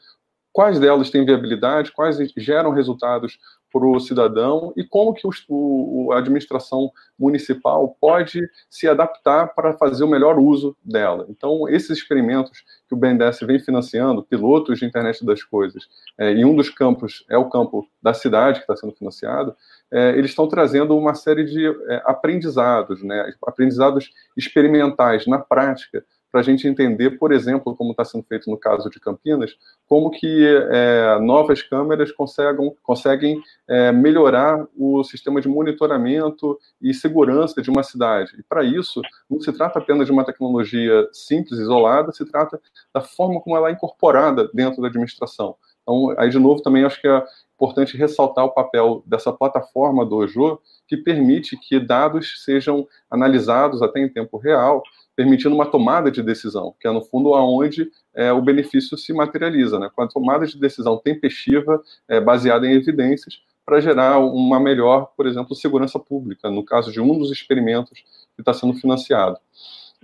[0.57, 3.39] quais delas têm viabilidade, quais geram resultados
[3.71, 8.41] para o cidadão e como que o, a administração municipal pode
[8.71, 11.27] se adaptar para fazer o melhor uso dela.
[11.29, 15.83] Então, esses experimentos que o BNDES vem financiando, pilotos de internet das coisas,
[16.17, 19.55] é, e um dos campos é o campo da cidade que está sendo financiado,
[19.93, 26.41] é, eles estão trazendo uma série de é, aprendizados, né, aprendizados experimentais na prática para
[26.41, 29.57] a gente entender, por exemplo, como está sendo feito no caso de Campinas,
[29.89, 37.63] como que é, novas câmeras conseguem, conseguem é, melhorar o sistema de monitoramento e segurança
[37.63, 38.33] de uma cidade.
[38.39, 39.01] E para isso,
[39.31, 42.61] não se trata apenas de uma tecnologia simples, isolada, se trata
[42.93, 45.57] da forma como ela é incorporada dentro da administração.
[45.83, 47.25] Então, aí de novo, também acho que é
[47.55, 54.01] importante ressaltar o papel dessa plataforma do OJO, que permite que dados sejam analisados até
[54.01, 54.83] em tempo real
[55.17, 59.79] permitindo uma tomada de decisão, que é no fundo aonde é, o benefício se materializa,
[59.79, 59.91] né?
[59.93, 65.27] com a tomada de decisão tempestiva, é, baseada em evidências, para gerar uma melhor, por
[65.27, 68.05] exemplo, segurança pública, no caso de um dos experimentos
[68.37, 69.39] que está sendo financiado.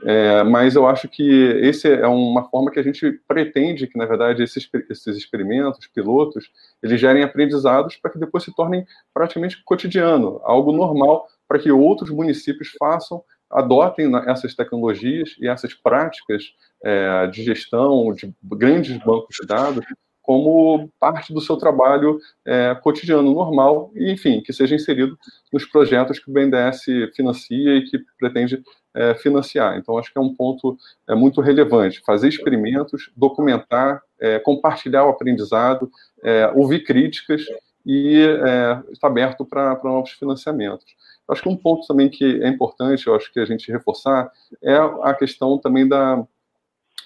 [0.04, 1.22] É, mas eu acho que
[1.60, 6.50] esse é uma forma que a gente pretende que, na verdade, esses, esses experimentos, pilotos,
[6.82, 8.84] eles gerem aprendizados para que depois se tornem
[9.14, 13.22] praticamente cotidiano, algo normal para que outros municípios façam
[13.52, 19.84] adotem essas tecnologias e essas práticas é, de gestão de grandes bancos de dados
[20.22, 25.18] como parte do seu trabalho é, cotidiano normal e, enfim, que seja inserido
[25.52, 26.84] nos projetos que o BNDES
[27.14, 28.62] financia e que pretende
[28.94, 29.76] é, financiar.
[29.76, 30.76] Então, acho que é um ponto
[31.08, 35.90] é, muito relevante, fazer experimentos, documentar, é, compartilhar o aprendizado,
[36.22, 37.44] é, ouvir críticas
[37.84, 40.86] e é, estar aberto para novos financiamentos.
[41.28, 44.30] Acho que um ponto também que é importante, eu acho que a gente reforçar,
[44.62, 46.26] é a questão também da,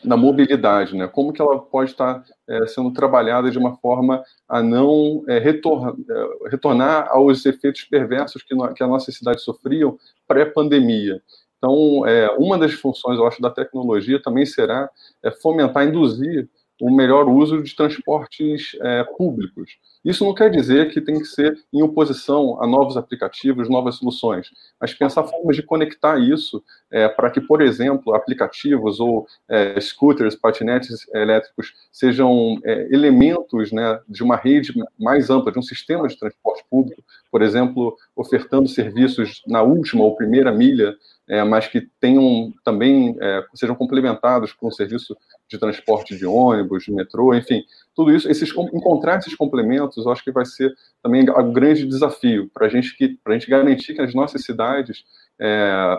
[0.05, 1.07] da mobilidade, né?
[1.07, 5.97] Como que ela pode estar é, sendo trabalhada de uma forma a não é, retor
[6.09, 11.23] é, retornar aos efeitos perversos que, que a nossa cidade sofriam pré-pandemia.
[11.59, 14.89] Então, é, uma das funções, eu acho, da tecnologia também será
[15.23, 16.49] é, fomentar, induzir
[16.81, 19.79] o melhor uso de transportes é, públicos.
[20.07, 24.53] Isso não quer dizer que tem que ser em oposição a novos aplicativos, novas soluções,
[24.81, 30.37] mas pensar formas de conectar isso é, para que, por exemplo, aplicativos ou é, scooters,
[30.37, 36.17] patinetes elétricos sejam é, elementos né, de uma rede mais ampla, de um sistema de
[36.17, 40.97] transporte público, por exemplo, ofertando serviços na última ou primeira milha
[41.29, 45.17] é, mas que tenham também é, sejam complementados com um serviço
[45.49, 47.65] de transporte de ônibus, de metrô, enfim,
[47.97, 50.73] tudo isso, esses, encontrar esses complementos, eu acho que vai ser
[51.03, 55.03] também um grande desafio para a gente que a gente garantir que as nossas cidades
[55.41, 55.97] é,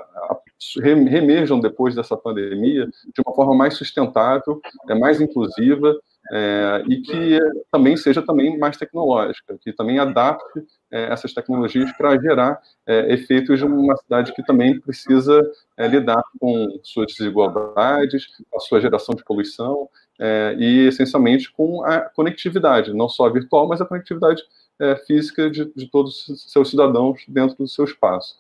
[1.59, 5.95] depois dessa pandemia de uma forma mais sustentável, é, mais inclusiva
[6.31, 7.39] é, e que
[7.71, 13.59] também seja também mais tecnológica, que também adapte é, essas tecnologias para gerar é, efeitos
[13.59, 15.41] de uma cidade que também precisa
[15.77, 19.89] é, lidar com suas desigualdades, a sua geração de poluição
[20.19, 24.41] é, e, essencialmente, com a conectividade, não só virtual, mas a conectividade
[24.79, 28.35] é, física de, de todos os seus cidadãos dentro do seu espaço.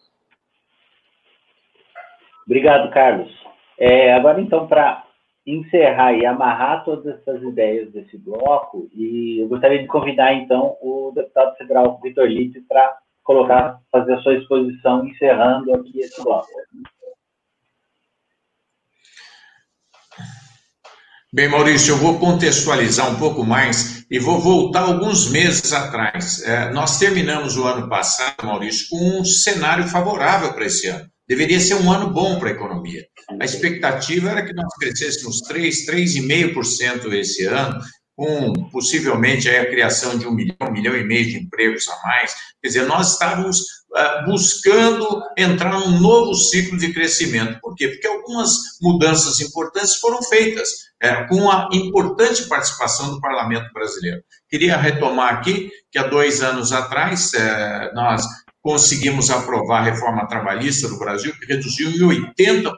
[2.45, 3.31] Obrigado, Carlos.
[3.77, 5.03] É, agora, então, para
[5.45, 11.11] encerrar e amarrar todas essas ideias desse bloco, e eu gostaria de convidar, então, o
[11.13, 16.47] deputado federal Vitor Lippe para colocar, fazer a sua exposição, encerrando aqui esse bloco.
[21.37, 26.41] Bem, Maurício, eu vou contextualizar um pouco mais e vou voltar alguns meses atrás.
[26.41, 31.07] É, nós terminamos o ano passado, Maurício, com um cenário favorável para esse ano.
[31.27, 33.05] Deveria ser um ano bom para a economia.
[33.39, 37.81] A expectativa era que nós crescêssemos 3, 3,5% esse ano,
[38.17, 42.33] com possivelmente a criação de um milhão, um milhão e meio de empregos a mais.
[42.59, 47.59] Quer dizer, nós estávamos uh, buscando entrar num novo ciclo de crescimento.
[47.61, 47.89] Por quê?
[47.89, 48.51] Porque algumas
[48.81, 50.67] mudanças importantes foram feitas,
[50.99, 54.23] é, com a importante participação do parlamento brasileiro.
[54.49, 58.25] Queria retomar aqui que há dois anos atrás é, nós
[58.67, 62.73] conseguimos aprovar a reforma trabalhista no Brasil, que reduziu em 80%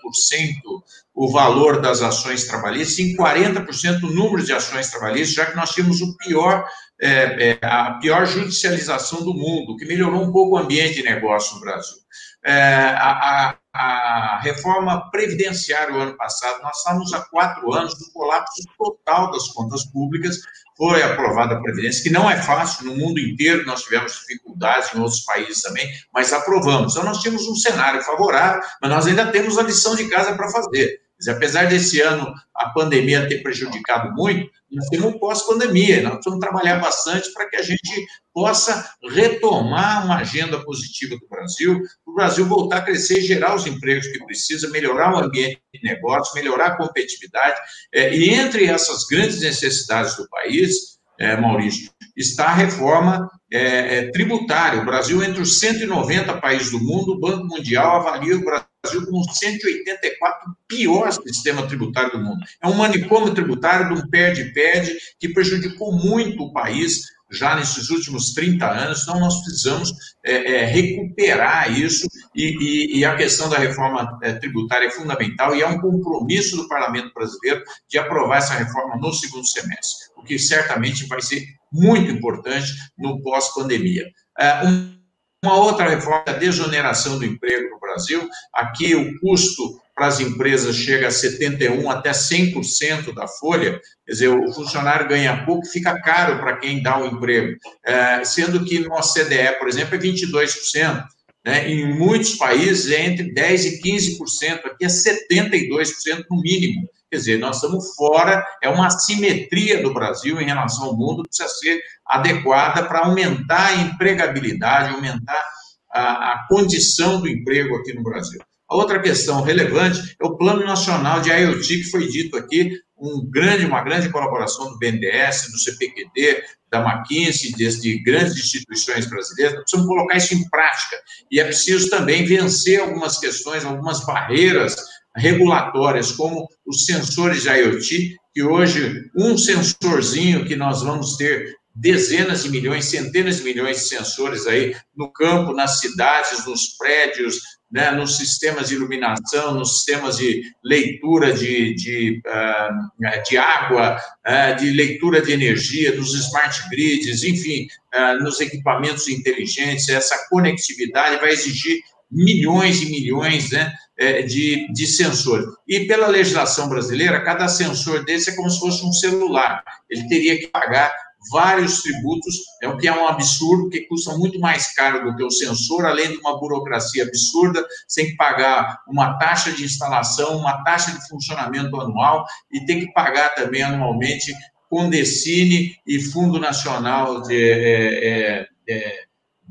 [1.15, 5.71] o valor das ações trabalhistas, em 40% o número de ações trabalhistas, já que nós
[5.71, 6.63] tínhamos o pior,
[7.01, 7.09] é,
[7.49, 11.61] é, a pior judicialização do mundo, que melhorou um pouco o ambiente de negócio no
[11.61, 11.97] Brasil.
[12.45, 18.11] É, a, a, a, reforma previdenciária o ano passado, nós estávamos há quatro anos do
[18.13, 20.37] colapso total das contas públicas,
[20.79, 24.99] foi aprovada a Previdência, que não é fácil, no mundo inteiro nós tivemos dificuldades, em
[24.99, 26.93] outros países também, mas aprovamos.
[26.93, 30.49] Então, nós tínhamos um cenário favorável, mas nós ainda temos a lição de casa para
[30.49, 31.01] fazer.
[31.19, 36.39] Dizer, apesar desse ano a pandemia ter prejudicado muito, nós temos um pós-pandemia, nós precisamos
[36.39, 38.05] trabalhar bastante para que a gente
[38.39, 44.07] possa retomar uma agenda positiva do Brasil, o Brasil voltar a crescer, gerar os empregos
[44.07, 47.59] que precisa, melhorar o ambiente de negócio, melhorar a competitividade.
[47.93, 54.11] É, e entre essas grandes necessidades do país, é, Maurício, está a reforma é, é
[54.11, 54.81] tributária.
[54.81, 59.05] O Brasil, entre os 190 países do mundo, o Banco Mundial avalia o Brasil Brasil
[59.07, 62.45] com 184 pior sistema tributário do mundo.
[62.61, 67.01] É um manicômio tributário de um perde-perde que prejudicou muito o país
[67.31, 73.05] já nesses últimos 30 anos, então nós precisamos é, é, recuperar isso e, e, e,
[73.05, 77.63] a questão da reforma é, tributária é fundamental e é um compromisso do parlamento brasileiro
[77.87, 83.21] de aprovar essa reforma no segundo semestre, o que certamente vai ser muito importante no
[83.21, 84.05] pós-pandemia.
[84.37, 84.99] É, um
[85.43, 88.27] uma outra reforma é a desoneração do emprego no Brasil.
[88.53, 94.29] Aqui o custo para as empresas chega a 71% até 100% da folha, quer dizer,
[94.29, 98.93] o funcionário ganha pouco fica caro para quem dá o emprego, é, sendo que no
[98.93, 101.03] OCDE, por exemplo, é 22%.
[101.45, 101.69] Né?
[101.69, 106.87] Em muitos países é entre 10% e 15%, aqui é 72% no mínimo.
[107.11, 111.49] Quer dizer, nós estamos fora, é uma assimetria do Brasil em relação ao mundo, precisa
[111.49, 115.43] ser adequada para aumentar a empregabilidade, aumentar
[115.91, 118.39] a, a, condição do emprego aqui no Brasil.
[118.69, 123.25] A outra questão relevante é o Plano Nacional de IoT, que foi dito aqui, um
[123.27, 129.55] grande, uma grande colaboração do BNDES, do CPQD, da McKinsey, de, de grandes instituições brasileiras,
[129.55, 130.97] precisamos colocar isso em prática.
[131.31, 134.75] E é preciso também vencer algumas questões, algumas barreiras
[135.15, 142.43] regulatórias, como os sensores de IoT, que hoje um sensorzinho que nós vamos ter dezenas
[142.43, 147.39] de milhões, centenas de milhões de sensores aí no campo, nas cidades, nos prédios,
[147.71, 153.97] né, nos sistemas de iluminação, nos sistemas de leitura de, de, uh, de água,
[154.27, 161.21] uh, de leitura de energia, dos smart grids, enfim, uh, nos equipamentos inteligentes, essa conectividade
[161.21, 161.79] vai exigir
[162.11, 165.45] milhões e milhões né, eh, de, de sensores.
[165.67, 169.63] E pela legislação brasileira, cada sensor desse é como se fosse um celular.
[169.89, 170.91] Ele teria que pagar
[171.31, 175.23] vários tributos, é o que é um absurdo, que custa muito mais caro do que
[175.23, 180.91] o sensor, além de uma burocracia absurda, sem pagar uma taxa de instalação, uma taxa
[180.91, 184.33] de funcionamento anual e tem que pagar também anualmente
[184.69, 188.93] Condecine e Fundo Nacional de, é, é,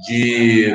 [0.07, 0.73] de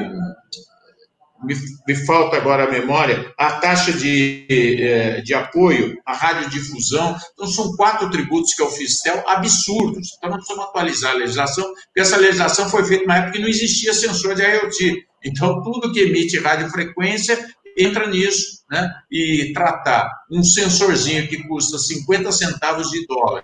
[1.44, 1.56] me,
[1.88, 7.16] me, falta agora a memória, a taxa de, eh, de apoio, a radiodifusão.
[7.34, 10.10] Então, são quatro tributos que eu fiz, absurdos.
[10.18, 13.48] Então, nós precisamos atualizar a legislação, porque essa legislação foi feita na época que não
[13.48, 15.06] existia sensor de IoT.
[15.26, 17.38] Então, tudo que emite radiofrequência
[17.78, 18.90] entra nisso, né?
[19.12, 23.44] E tratar um sensorzinho que custa 50 centavos de dólar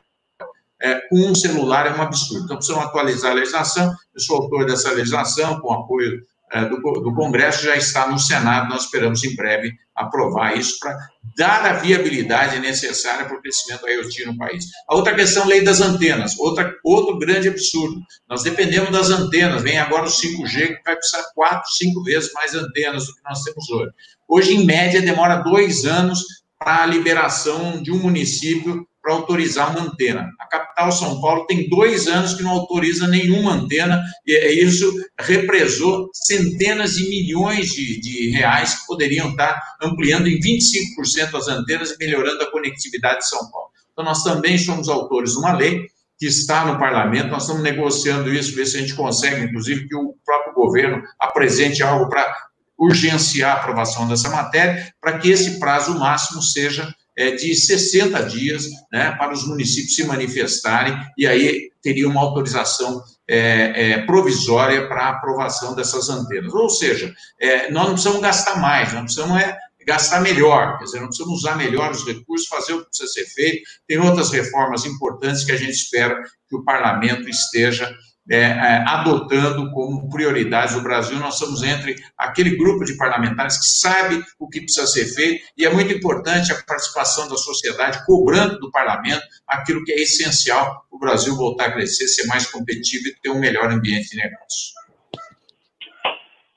[0.82, 2.46] é, com um celular é um absurdo.
[2.46, 3.94] Então, precisamos atualizar a legislação.
[4.14, 6.22] Eu sou autor dessa legislação, com apoio
[6.70, 10.98] do, do, Congresso já está no Senado, nós esperamos em breve aprovar isso para
[11.38, 14.66] dar a viabilidade necessária para o crescimento da IoT no país.
[14.90, 18.02] A outra questão, lei das antenas, outra, outro grande absurdo.
[18.28, 22.56] Nós dependemos das antenas, vem agora o 5G, que vai precisar quatro, cinco vezes mais
[22.56, 23.92] antenas do que nós temos hoje.
[24.28, 26.24] Hoje, em média, demora dois anos
[26.58, 30.30] para a liberação de um município para autorizar uma antena.
[30.40, 36.10] A capital São Paulo tem dois anos que não autoriza nenhuma antena, e isso represou
[36.14, 41.98] centenas de milhões de, de reais que poderiam estar ampliando em 25% as antenas e
[41.98, 43.70] melhorando a conectividade de São Paulo.
[43.92, 45.88] Então, nós também somos autores de uma lei
[46.18, 49.96] que está no parlamento, nós estamos negociando isso, ver se a gente consegue, inclusive, que
[49.96, 55.98] o próprio governo apresente algo para urgenciar a aprovação dessa matéria, para que esse prazo
[55.98, 56.94] máximo seja é,
[57.32, 63.92] de 60 dias né, para os municípios se manifestarem, e aí teria uma autorização é,
[63.92, 66.54] é, provisória para aprovação dessas antenas.
[66.54, 71.00] Ou seja, é, nós não precisamos gastar mais, nós precisamos é, gastar melhor, quer dizer,
[71.00, 73.64] nós precisamos usar melhor os recursos, fazer o que precisa ser feito.
[73.88, 77.94] Tem outras reformas importantes que a gente espera que o parlamento esteja
[78.30, 81.18] é, é, adotando como prioridades o Brasil.
[81.18, 85.66] Nós somos entre aquele grupo de parlamentares que sabe o que precisa ser feito e
[85.66, 90.98] é muito importante a participação da sociedade cobrando do parlamento aquilo que é essencial para
[90.98, 94.80] o Brasil voltar a crescer, ser mais competitivo e ter um melhor ambiente de negócio.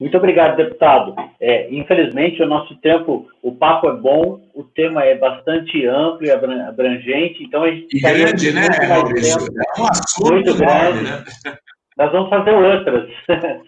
[0.02, 1.14] Muito obrigado, deputado.
[1.40, 6.30] É, infelizmente, o nosso tempo, o papo é bom, o tema é bastante amplo e
[6.30, 7.96] abrangente, então a gente...
[7.96, 9.38] E grande, né, Maurício?
[9.46, 11.24] É um assunto muito grande, né?
[11.96, 13.10] Nós vamos fazer outras.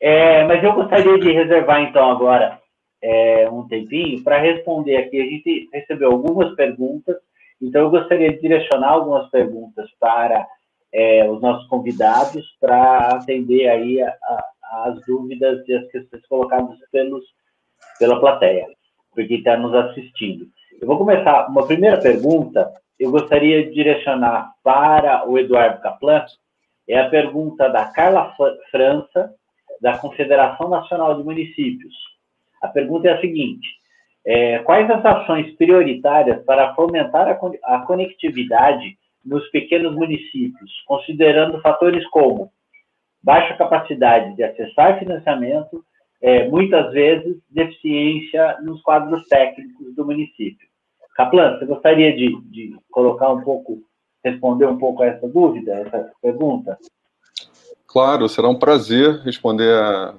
[0.00, 2.60] é, mas eu gostaria de reservar, então, agora
[3.02, 5.20] é, um tempinho para responder aqui.
[5.20, 7.16] A gente recebeu algumas perguntas,
[7.60, 10.46] então eu gostaria de direcionar algumas perguntas para
[10.92, 16.78] é, os nossos convidados para atender aí a, a as dúvidas e as questões colocadas
[16.90, 17.24] pelos,
[17.98, 18.66] pela plateia,
[19.14, 20.46] porque está nos assistindo.
[20.80, 21.46] Eu vou começar.
[21.48, 26.24] Uma primeira pergunta, eu gostaria de direcionar para o Eduardo Kaplan,
[26.92, 28.34] é a pergunta da Carla
[28.70, 29.34] França,
[29.80, 31.94] da Confederação Nacional de Municípios.
[32.62, 33.68] A pergunta é a seguinte:
[34.24, 42.06] é, quais as ações prioritárias para fomentar a, a conectividade nos pequenos municípios, considerando fatores
[42.10, 42.50] como
[43.22, 45.84] baixa capacidade de acessar financiamento,
[46.20, 50.68] é, muitas vezes deficiência nos quadros técnicos do município.
[51.14, 53.82] Kaplan, você gostaria de, de colocar um pouco,
[54.24, 56.78] responder um pouco a essa dúvida, essa pergunta?
[57.86, 60.14] Claro, será um prazer responder a,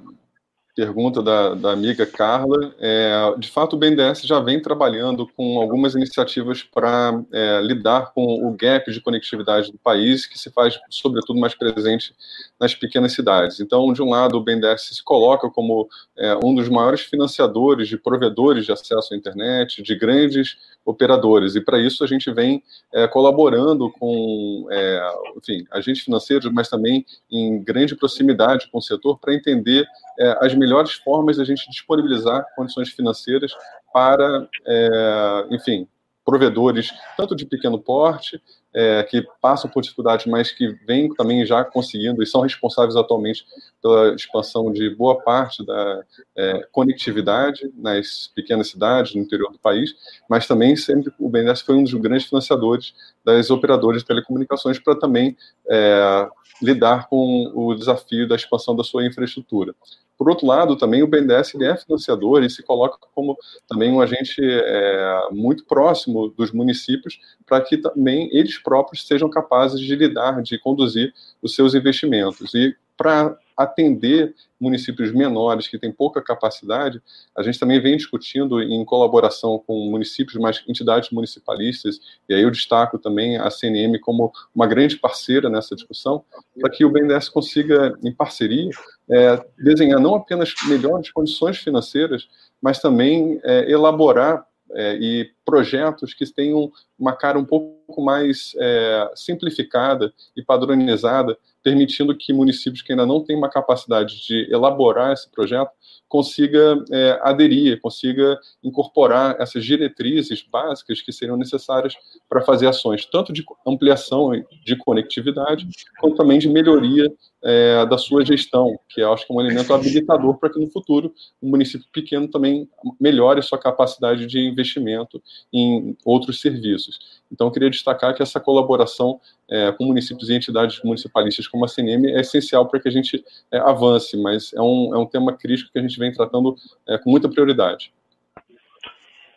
[0.75, 2.73] pergunta da, da amiga Carla.
[2.79, 8.47] É, de fato, o BNDES já vem trabalhando com algumas iniciativas para é, lidar com
[8.47, 12.15] o gap de conectividade do país, que se faz, sobretudo, mais presente
[12.59, 13.59] nas pequenas cidades.
[13.59, 17.97] Então, de um lado, o BNDES se coloca como é, um dos maiores financiadores de
[17.97, 22.61] provedores de acesso à internet, de grandes operadores, e para isso a gente vem
[22.93, 25.01] é, colaborando com, é,
[25.37, 29.85] enfim, agentes financeiros, mas também em grande proximidade com o setor para entender
[30.19, 33.53] é, as melhores formas de a gente disponibilizar condições financeiras
[33.93, 35.87] para, é, enfim,
[36.25, 38.41] provedores, tanto de pequeno porte,
[38.73, 43.45] é, que passam por dificuldades, mas que vêm também já conseguindo e são responsáveis atualmente
[43.81, 46.03] pela expansão de boa parte da
[46.35, 49.93] é, conectividade nas pequenas cidades, no interior do país,
[50.27, 54.95] mas também sempre o BNDES foi um dos grandes financiadores das operadoras de telecomunicações para
[54.95, 55.37] também
[55.69, 56.27] é,
[56.61, 59.73] lidar com o desafio da expansão da sua infraestrutura.
[60.17, 64.39] Por outro lado, também o BNDES é financiador e se coloca como também um agente
[64.41, 70.57] é, muito próximo dos municípios para que também eles próprios sejam capazes de lidar, de
[70.59, 72.53] conduzir os seus investimentos.
[72.53, 77.01] E para atender municípios menores que têm pouca capacidade,
[77.35, 81.99] a gente também vem discutindo em colaboração com municípios, mais entidades municipalistas,
[82.29, 86.23] e aí eu destaco também a CNM como uma grande parceira nessa discussão,
[86.59, 88.69] para que o BNDES consiga, em parceria,
[89.09, 92.27] é, desenhar não apenas melhores condições financeiras,
[92.61, 99.11] mas também é, elaborar é, e projetos que tenham uma cara um pouco mais é,
[99.15, 105.29] simplificada e padronizada permitindo que municípios que ainda não têm uma capacidade de elaborar esse
[105.31, 105.71] projeto
[106.13, 111.95] consiga é, aderir, consiga incorporar essas diretrizes básicas que seriam necessárias
[112.29, 114.29] para fazer ações tanto de ampliação
[114.63, 115.67] de conectividade,
[115.99, 117.11] quanto também de melhoria
[117.43, 120.69] é, da sua gestão, que eu acho que é um elemento habilitador para que no
[120.69, 121.11] futuro
[121.41, 122.69] um município pequeno também
[123.01, 125.19] melhore sua capacidade de investimento
[125.51, 127.23] em outros serviços.
[127.31, 131.67] Então, eu queria destacar que essa colaboração é, com municípios e entidades municipalistas como a
[131.67, 135.33] CNM é essencial para que a gente é, avance, mas é um, é um tema
[135.33, 136.55] crítico que a gente vem tratando
[136.87, 137.91] é, com muita prioridade.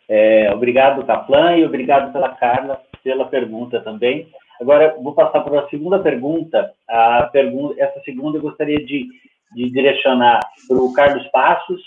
[0.09, 4.27] É, obrigado, Kaplan, e obrigado pela Carla pela pergunta também.
[4.59, 6.73] Agora, vou passar para a segunda pergunta.
[6.89, 9.07] A pergunta essa segunda eu gostaria de,
[9.55, 11.81] de direcionar para o Carlos Passos.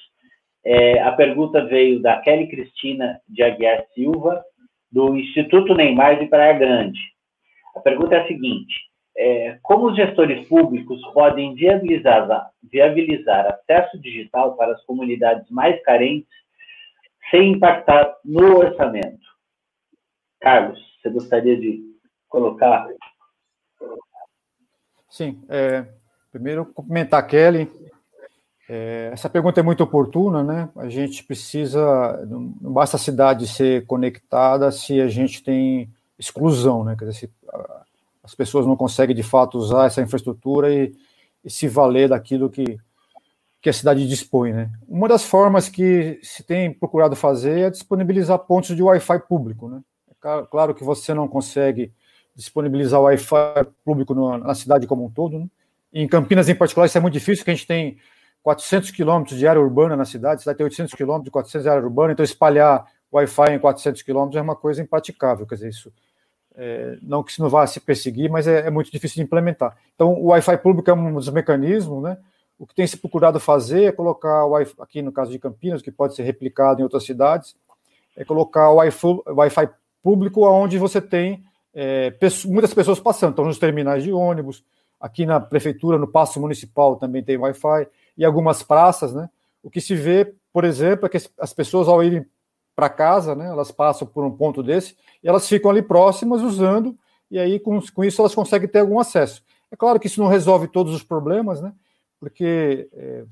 [0.65, 4.43] É, a pergunta veio da Kelly Cristina de Aguiar Silva,
[4.91, 7.01] do Instituto Neymar de Praia Grande.
[7.77, 8.75] A pergunta é a seguinte:
[9.17, 16.29] é, como os gestores públicos podem viabilizar, viabilizar acesso digital para as comunidades mais carentes
[17.31, 19.21] sem impactar no orçamento?
[20.41, 21.83] Carlos, você gostaria de
[22.29, 22.89] colocar?
[25.09, 25.43] Sim.
[25.49, 25.85] É,
[26.33, 27.71] primeiro, cumprimentar a Kelly.
[28.69, 30.69] É, essa pergunta é muito oportuna, né?
[30.77, 36.95] A gente precisa, não basta a cidade ser conectada se a gente tem exclusão, né?
[36.97, 37.31] Quer dizer, se
[38.31, 40.95] as pessoas não conseguem de fato usar essa infraestrutura e,
[41.45, 42.79] e se valer daquilo que,
[43.61, 44.71] que a cidade dispõe, né?
[44.89, 49.81] Uma das formas que se tem procurado fazer é disponibilizar pontos de Wi-Fi público, né?
[50.09, 51.93] É claro que você não consegue
[52.37, 55.47] disponibilizar Wi-Fi público na cidade como um todo, né?
[55.93, 57.99] Em Campinas, em particular, isso é muito difícil, porque a gente tem
[58.45, 61.69] 400 quilômetros de área urbana na cidade, a cidade tem 800 quilômetros de 400 de
[61.69, 65.93] área urbana, então espalhar Wi-Fi em 400 quilômetros é uma coisa impraticável, quer dizer, isso
[66.63, 69.75] é, não que isso não vá se perseguir, mas é, é, muito difícil de implementar.
[69.95, 72.19] Então, o Wi-Fi público é um dos mecanismos, né?
[72.59, 75.81] O que tem se procurado fazer é colocar o Wi-Fi, aqui no caso de Campinas,
[75.81, 77.57] que pode ser replicado em outras cidades,
[78.15, 79.71] é colocar o Wi-Fi,
[80.03, 81.43] público onde você tem
[81.75, 82.13] é,
[82.47, 84.63] muitas pessoas passando, então nos terminais de ônibus,
[85.01, 87.89] aqui na prefeitura, no passo municipal também tem Wi-Fi,
[88.19, 89.31] e algumas praças, né?
[89.63, 92.27] O que se vê, por exemplo, é que as pessoas ao irem
[92.81, 96.97] para casa, né, elas passam por um ponto desse e elas ficam ali próximas usando,
[97.31, 99.43] e aí com, com isso elas conseguem ter algum acesso.
[99.71, 101.75] É claro que isso não resolve todos os problemas, né?
[102.19, 103.25] Porque é,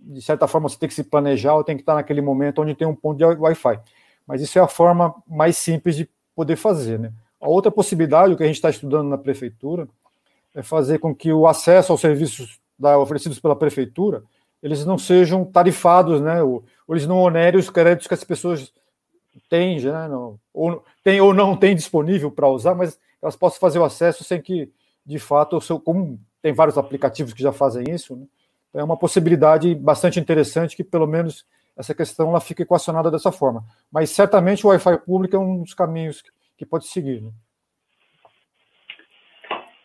[0.00, 2.74] de certa forma você tem que se planejar ou tem que estar naquele momento onde
[2.74, 3.78] tem um ponto de Wi-Fi.
[4.26, 7.12] Mas isso é a forma mais simples de poder fazer, né?
[7.40, 9.88] A outra possibilidade, o que a gente está estudando na prefeitura,
[10.56, 14.24] é fazer com que o acesso aos serviços da, oferecidos pela prefeitura
[14.62, 16.42] eles não sejam tarifados, né?
[16.42, 18.72] Ou, ou eles não onerem os créditos que as pessoas
[19.48, 20.08] têm, né?
[20.08, 24.24] Não, ou, tem, ou não têm disponível para usar, mas elas possam fazer o acesso
[24.24, 24.70] sem que,
[25.04, 28.26] de fato, o seu, como tem vários aplicativos que já fazem isso, né?
[28.74, 31.44] é uma possibilidade bastante interessante que, pelo menos,
[31.76, 33.64] essa questão ela fica equacionada dessa forma.
[33.90, 37.22] Mas certamente o Wi-Fi público é um dos caminhos que, que pode seguir.
[37.22, 37.30] Né?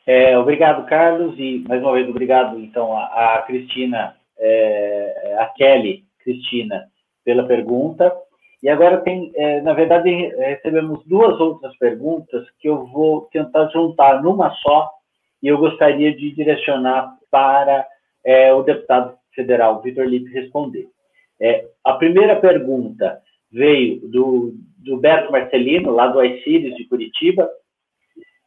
[0.05, 6.89] É, obrigado, Carlos, e mais uma vez obrigado, então, a Cristina, é, a Kelly Cristina,
[7.23, 8.13] pela pergunta.
[8.63, 14.23] E agora tem, é, na verdade, recebemos duas outras perguntas que eu vou tentar juntar
[14.23, 14.89] numa só,
[15.41, 17.85] e eu gostaria de direcionar para
[18.23, 20.87] é, o deputado federal Vitor Lipe responder.
[21.41, 23.21] É, a primeira pergunta
[23.51, 27.49] veio do, do Marcelino, lá do iCírios de Curitiba,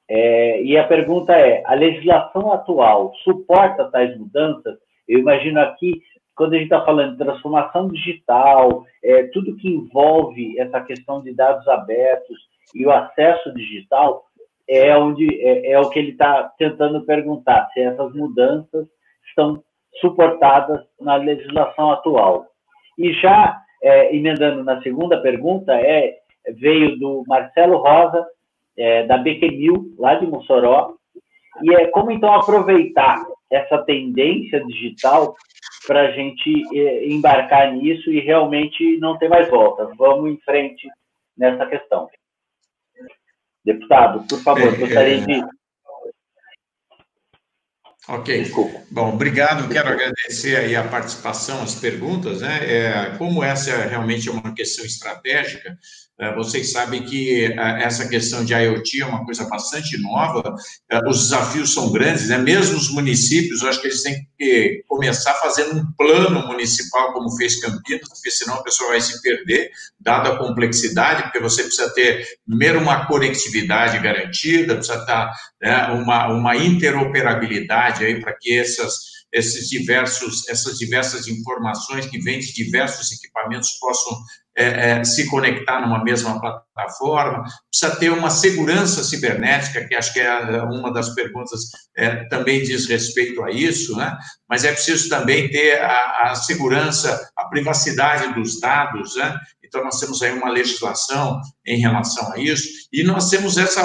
[0.09, 4.79] é, e a pergunta é: a legislação atual suporta tais mudanças?
[5.07, 6.01] Eu imagino aqui,
[6.37, 11.33] quando a gente está falando de transformação digital, é, tudo que envolve essa questão de
[11.33, 12.39] dados abertos
[12.75, 14.25] e o acesso digital
[14.69, 18.87] é onde é, é o que ele está tentando perguntar se essas mudanças
[19.29, 19.63] estão
[20.01, 22.47] suportadas na legislação atual.
[22.99, 26.17] E já é, emendando na segunda pergunta é
[26.55, 28.27] veio do Marcelo Rosa
[28.77, 30.95] é, da BQ lá de Mossoró
[31.63, 35.35] e é como então aproveitar essa tendência digital
[35.87, 39.91] para a gente é, embarcar nisso e realmente não ter mais volta.
[39.97, 40.89] Vamos em frente
[41.37, 42.09] nessa questão.
[43.65, 45.45] Deputado, por favor, é, gostaria de.
[48.09, 48.43] Ok.
[48.43, 48.81] Desculpa.
[48.91, 49.69] Bom, obrigado.
[49.69, 52.41] Quero agradecer aí a participação, as perguntas.
[52.41, 52.59] Né?
[52.63, 55.77] É, como essa é realmente é uma questão estratégica,
[56.16, 60.55] é, vocês sabem que é, essa questão de IoT é uma coisa bastante nova,
[60.91, 62.39] é, os desafios são grandes, né?
[62.39, 67.37] mesmo os municípios, eu acho que eles têm que começar fazendo um plano municipal, como
[67.37, 69.71] fez Campinas, porque senão a pessoa vai se perder,
[70.01, 75.31] dada a complexidade, porque você precisa ter, primeiro, uma conectividade garantida, precisa ter
[75.61, 82.39] né, uma, uma interoperabilidade aí para que essas esses diversos, essas diversas informações que vêm
[82.39, 84.17] de diversos equipamentos possam
[84.57, 90.21] é, é, se conectar numa mesma plataforma, precisa ter uma segurança cibernética, que acho que
[90.21, 91.61] é uma das perguntas
[91.95, 94.17] é, também diz respeito a isso, né?
[94.49, 99.39] mas é preciso também ter a, a segurança, a privacidade dos dados, né?
[99.63, 103.85] Então, nós temos aí uma legislação em relação a isso, e nós temos essa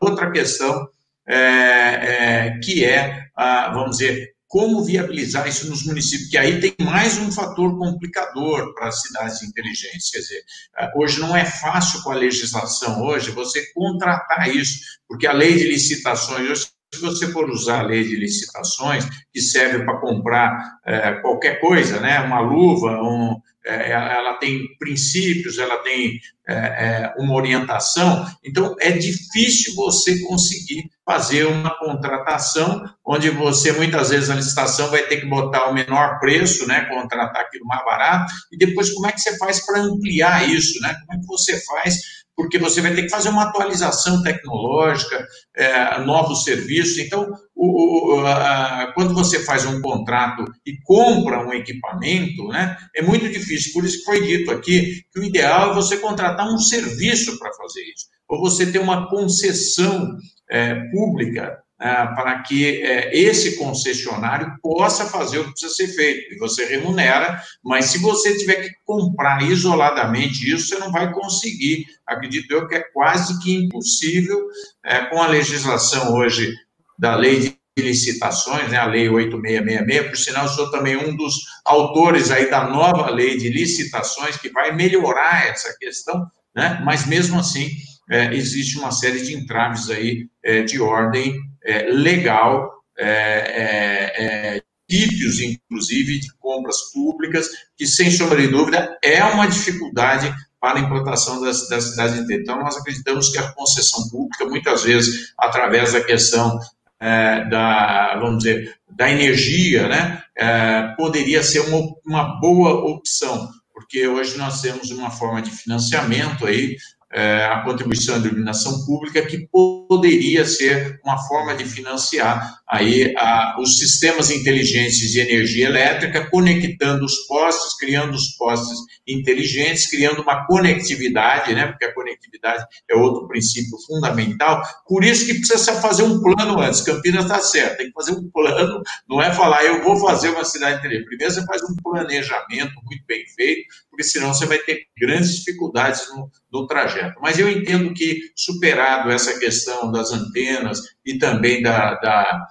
[0.00, 0.88] outra questão,
[1.28, 6.74] é, é, que é, a, vamos dizer, como viabilizar isso nos municípios, que aí tem
[6.80, 10.10] mais um fator complicador para as cidades inteligentes.
[10.10, 10.42] Quer dizer,
[10.78, 15.54] eh, hoje não é fácil com a legislação hoje você contratar isso, porque a lei
[15.54, 20.78] de licitações, hoje, se você for usar a lei de licitações, que serve para comprar
[20.86, 26.18] é, qualquer coisa, né, uma luva, um, é, ela tem princípios, ela tem
[26.48, 34.28] é, uma orientação, então é difícil você conseguir fazer uma contratação onde você, muitas vezes,
[34.28, 38.58] na licitação vai ter que botar o menor preço, né, contratar aquilo mais barato, e
[38.58, 41.94] depois como é que você faz para ampliar isso, né, como é que você faz
[42.38, 46.96] porque você vai ter que fazer uma atualização tecnológica, é, novos serviços.
[46.98, 53.02] Então, o, o, a, quando você faz um contrato e compra um equipamento, né, é
[53.02, 53.72] muito difícil.
[53.72, 57.52] Por isso que foi dito aqui que o ideal é você contratar um serviço para
[57.54, 60.16] fazer isso, ou você ter uma concessão
[60.48, 66.34] é, pública para que é, esse concessionário possa fazer o que precisa ser feito.
[66.34, 71.86] E você remunera, mas se você tiver que comprar isoladamente isso, você não vai conseguir.
[72.06, 74.48] Acredito eu que é quase que impossível,
[74.84, 76.52] é, com a legislação hoje
[76.98, 81.34] da lei de licitações, né, a lei 8666, por sinal, sou também um dos
[81.64, 87.38] autores aí da nova lei de licitações, que vai melhorar essa questão, né, mas mesmo
[87.38, 87.70] assim,
[88.10, 91.38] é, existe uma série de entraves aí é, de ordem
[91.68, 97.46] é, legal, é, é, é, inclusive, de compras públicas,
[97.76, 102.42] que, sem sombra de dúvida, é uma dificuldade para a implantação das, das cidades inteiras.
[102.42, 106.58] Então, nós acreditamos que a concessão pública, muitas vezes, através da questão
[106.98, 114.08] é, da, vamos dizer, da energia, né, é, poderia ser uma, uma boa opção, porque
[114.08, 116.76] hoje nós temos uma forma de financiamento aí
[117.12, 119.48] é, a contribuição de iluminação pública, que
[119.88, 127.04] poderia ser uma forma de financiar aí a, os sistemas inteligentes de energia elétrica, conectando
[127.04, 133.26] os postes, criando os postes inteligentes, criando uma conectividade, né, porque a conectividade é outro
[133.26, 134.62] princípio fundamental.
[134.86, 136.82] Por isso que precisa fazer um plano antes.
[136.82, 140.44] Campinas está certo, tem que fazer um plano, não é falar eu vou fazer uma
[140.44, 141.06] cidade inteligente.
[141.06, 143.66] Primeiro você faz um planejamento muito bem feito,
[143.98, 147.18] porque senão você vai ter grandes dificuldades no, no trajeto.
[147.20, 152.46] Mas eu entendo que, superado essa questão das antenas e também da, da,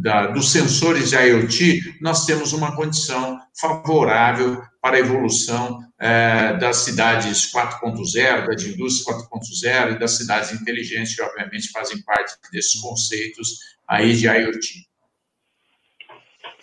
[0.00, 6.76] da, dos sensores de IoT, nós temos uma condição favorável para a evolução é, das
[6.76, 13.58] cidades 4.0, da indústria 4.0 e das cidades inteligentes, que obviamente fazem parte desses conceitos
[13.88, 14.91] aí de IoT.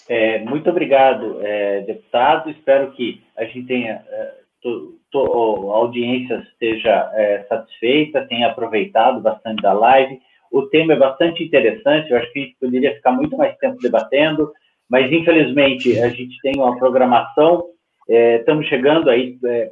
[0.10, 2.50] É, muito obrigado, é, deputado.
[2.50, 9.22] Espero que a gente tenha é, to, to, a audiência esteja é, satisfeita, tenha aproveitado
[9.22, 10.20] bastante da live.
[10.52, 13.78] O tema é bastante interessante, eu acho que a gente poderia ficar muito mais tempo
[13.80, 14.52] debatendo,
[14.90, 17.66] mas infelizmente a gente tem uma programação,
[18.10, 19.70] é, estamos chegando aí é,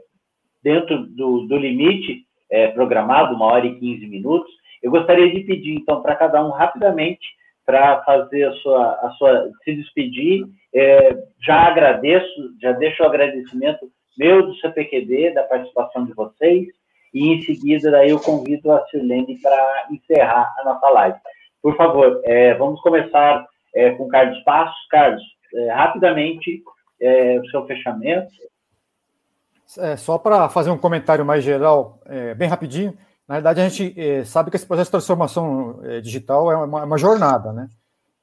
[0.64, 2.28] dentro do, do limite
[2.76, 4.50] programado, uma hora e quinze minutos.
[4.82, 7.28] Eu gostaria de pedir, então, para cada um rapidamente
[7.68, 10.46] para fazer a sua, a sua, se despedir.
[10.74, 16.66] É, já agradeço, já deixo o agradecimento meu do CPQD, da participação de vocês,
[17.14, 21.18] e em seguida daí eu convido a Silene para encerrar a nossa live.
[21.62, 23.46] Por favor, é, vamos começar
[23.76, 24.88] é, com Carlos Passos.
[24.90, 25.22] Carlos,
[25.54, 26.64] é, rapidamente,
[27.02, 28.32] é, o seu fechamento.
[29.78, 32.00] É, só para fazer um comentário mais geral,
[32.38, 36.52] bem rapidinho, na verdade a gente é, sabe que esse processo de transformação é, digital
[36.52, 37.70] é uma, uma, jornada, né?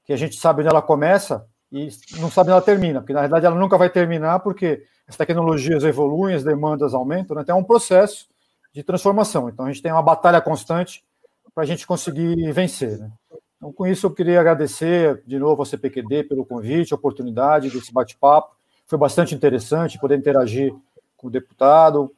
[0.05, 3.21] Que a gente sabe onde ela começa e não sabe onde ela termina, porque na
[3.21, 7.43] verdade ela nunca vai terminar porque as tecnologias evoluem, as demandas aumentam, né?
[7.43, 8.29] então é um processo
[8.73, 9.49] de transformação.
[9.49, 11.05] Então a gente tem uma batalha constante
[11.55, 12.99] para a gente conseguir vencer.
[12.99, 13.11] Né?
[13.57, 17.93] Então, com isso, eu queria agradecer de novo ao CPQD pelo convite, a oportunidade desse
[17.93, 18.55] bate-papo.
[18.87, 20.75] Foi bastante interessante poder interagir
[21.17, 22.13] com o deputado,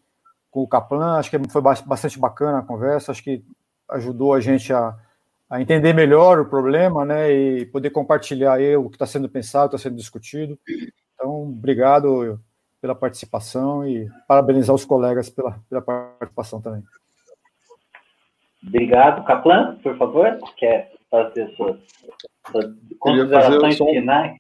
[0.56, 1.18] com o Caplan.
[1.18, 3.12] Acho que foi bastante bacana a conversa.
[3.12, 3.44] Acho que
[3.90, 4.96] ajudou a gente a,
[5.50, 9.66] a entender melhor o problema né, e poder compartilhar aí o que está sendo pensado,
[9.66, 10.58] está sendo discutido.
[11.14, 12.40] Então, obrigado
[12.80, 16.82] pela participação e parabenizar os colegas pela, pela participação também.
[18.66, 19.26] Obrigado.
[19.26, 21.76] Caplan, por favor, quer fazer suas,
[22.50, 22.64] suas
[22.98, 24.38] considerações finais?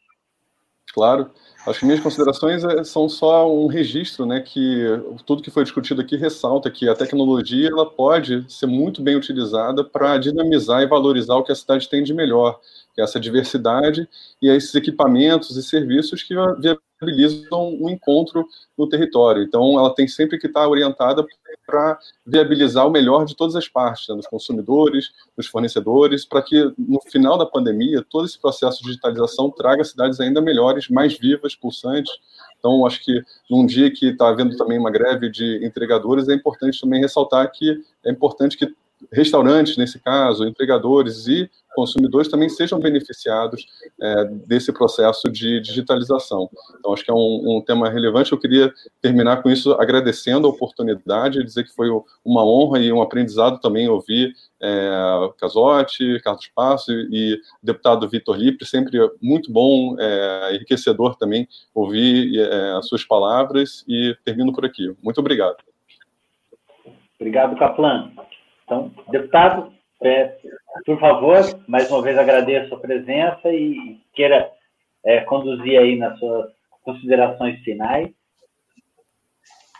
[0.94, 1.30] Claro.
[1.66, 4.84] Acho que minhas considerações é, são só um registro, né, que
[5.26, 9.82] tudo que foi discutido aqui ressalta que a tecnologia ela pode ser muito bem utilizada
[9.82, 12.60] para dinamizar e valorizar o que a cidade tem de melhor,
[12.98, 14.08] é essa diversidade
[14.40, 19.42] e esses equipamentos e serviços que viabilizam um encontro no território.
[19.42, 21.24] Então, ela tem sempre que estar orientada
[21.66, 26.72] para viabilizar o melhor de todas as partes, né, dos consumidores, dos fornecedores, para que
[26.78, 31.55] no final da pandemia todo esse processo de digitalização traga cidades ainda melhores, mais vivas,
[31.56, 32.12] pulsantes.
[32.58, 36.80] Então, acho que num dia que está havendo também uma greve de entregadores, é importante
[36.80, 38.74] também ressaltar que é importante que
[39.12, 43.66] restaurantes, nesse caso, entregadores e consumidores também sejam beneficiados
[44.00, 46.48] é, desse processo de digitalização.
[46.78, 48.32] Então, acho que é um, um, tema relevante.
[48.32, 51.88] Eu queria terminar com isso agradecendo a oportunidade, dizer que foi
[52.24, 58.36] uma honra e um aprendizado também ouvir é, Casotti, Carlos Passo e, e deputado Vitor
[58.36, 64.64] Lipre, sempre muito bom, é, enriquecedor também ouvir é, as suas palavras e termino por
[64.64, 64.96] aqui.
[65.02, 65.58] Muito obrigado.
[67.18, 68.12] Obrigado, Caplan.
[68.66, 69.72] Então, deputado,
[70.02, 70.36] é,
[70.84, 71.38] por favor,
[71.68, 74.50] mais uma vez agradeço a presença e queira
[75.04, 76.50] é, conduzir aí nas suas
[76.82, 78.10] considerações finais.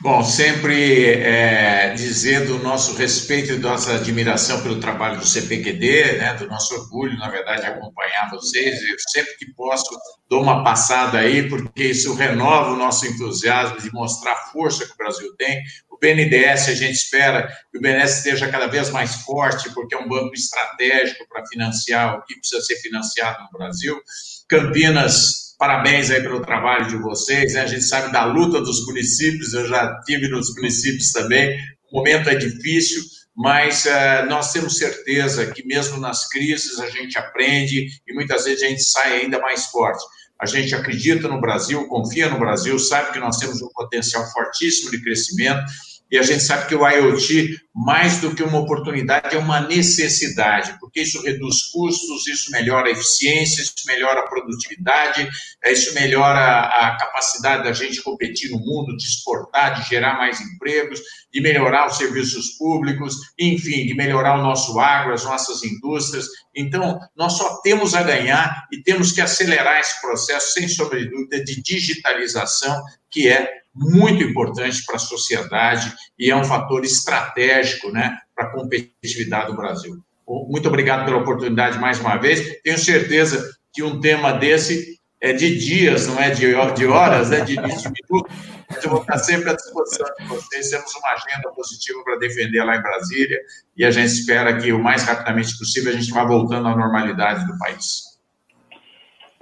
[0.00, 6.46] Bom, sempre é, dizer nosso respeito e nossa admiração pelo trabalho do CPQD, né, do
[6.46, 8.82] nosso orgulho, na verdade, de acompanhar vocês.
[8.82, 9.88] Eu sempre que posso
[10.28, 14.92] dou uma passada aí, porque isso renova o nosso entusiasmo de mostrar a força que
[14.92, 15.62] o Brasil tem.
[15.97, 19.98] O BNDES, a gente espera que o BNDES esteja cada vez mais forte, porque é
[19.98, 23.98] um banco estratégico para financiar o que precisa ser financiado no Brasil.
[24.47, 27.55] Campinas Parabéns aí pelo trabalho de vocês.
[27.55, 27.62] Né?
[27.62, 31.59] A gente sabe da luta dos municípios, eu já tive nos municípios também.
[31.90, 33.02] O momento é difícil,
[33.35, 38.62] mas uh, nós temos certeza que mesmo nas crises a gente aprende e muitas vezes
[38.62, 40.05] a gente sai ainda mais forte.
[40.39, 44.90] A gente acredita no Brasil, confia no Brasil, sabe que nós temos um potencial fortíssimo
[44.90, 45.64] de crescimento
[46.11, 50.77] e a gente sabe que o IoT, mais do que uma oportunidade, é uma necessidade,
[50.78, 55.28] porque isso reduz custos, isso melhora a eficiência, isso melhora a produtividade,
[55.65, 61.01] isso melhora a capacidade da gente competir no mundo, de exportar, de gerar mais empregos,
[61.36, 66.26] de melhorar os serviços públicos, enfim, de melhorar o nosso agro, as nossas indústrias.
[66.54, 71.10] Então, nós só temos a ganhar e temos que acelerar esse processo, sem sombra de
[71.10, 77.92] dúvida, de digitalização, que é muito importante para a sociedade e é um fator estratégico
[77.92, 79.94] né, para a competitividade do Brasil.
[80.26, 82.62] Muito obrigado pela oportunidade mais uma vez.
[82.64, 87.40] Tenho certeza que um tema desse é de dias, não é de, de horas, é
[87.40, 88.56] de, de minutos.
[88.82, 90.70] Eu vou estar sempre à disposição de vocês.
[90.70, 93.40] Temos uma agenda positiva para defender lá em Brasília
[93.76, 97.47] e a gente espera que o mais rapidamente possível a gente vá voltando à normalidade
[97.47, 98.16] do país.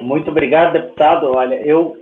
[0.00, 1.26] Muito obrigado, deputado.
[1.32, 1.96] Olha, eu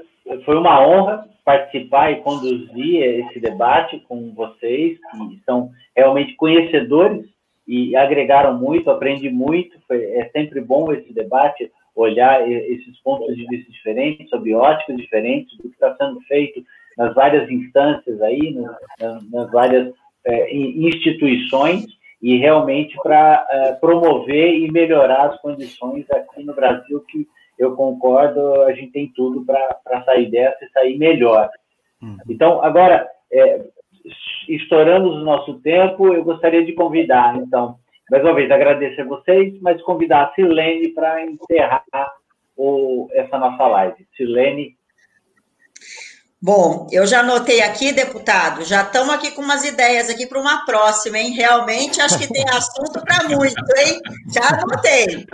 [0.44, 7.27] foi uma honra participar e conduzir esse debate com vocês, que são realmente conhecedores
[7.66, 9.77] e agregaram muito, aprendi muito.
[9.86, 15.56] Foi, é sempre bom esse debate, olhar esses pontos de vista diferentes, sobre óticas diferentes,
[15.59, 16.62] do que está sendo feito
[16.97, 19.93] nas várias instâncias aí, nas, nas várias
[20.24, 21.86] é, instituições,
[22.23, 27.27] e realmente para é, promover e melhorar as condições aqui no Brasil que
[27.59, 31.51] eu concordo, a gente tem tudo para sair dessa e sair melhor.
[32.02, 32.16] Hum.
[32.28, 33.64] Então, agora, é,
[34.48, 37.77] estouramos o nosso tempo, eu gostaria de convidar, então,
[38.13, 41.83] mais uma vez, agradecer a vocês, mas convidar a Silene para encerrar
[42.55, 44.07] o, essa nossa live.
[44.15, 44.77] Silene.
[46.45, 50.67] Bom, eu já anotei aqui, deputado, já estamos aqui com umas ideias aqui para uma
[50.67, 51.31] próxima, hein?
[51.31, 54.01] Realmente acho que tem assunto para muito, hein?
[54.35, 55.25] Já anotei.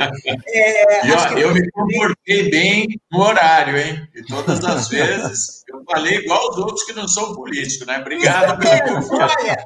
[0.47, 4.07] É, eu, eu me comportei bem no horário, hein?
[4.15, 7.99] E todas as vezes eu falei igual os outros que não são políticos, né?
[7.99, 9.35] Obrigado pela confiança.
[9.41, 9.57] Olha,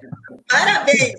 [0.53, 1.15] parabéns,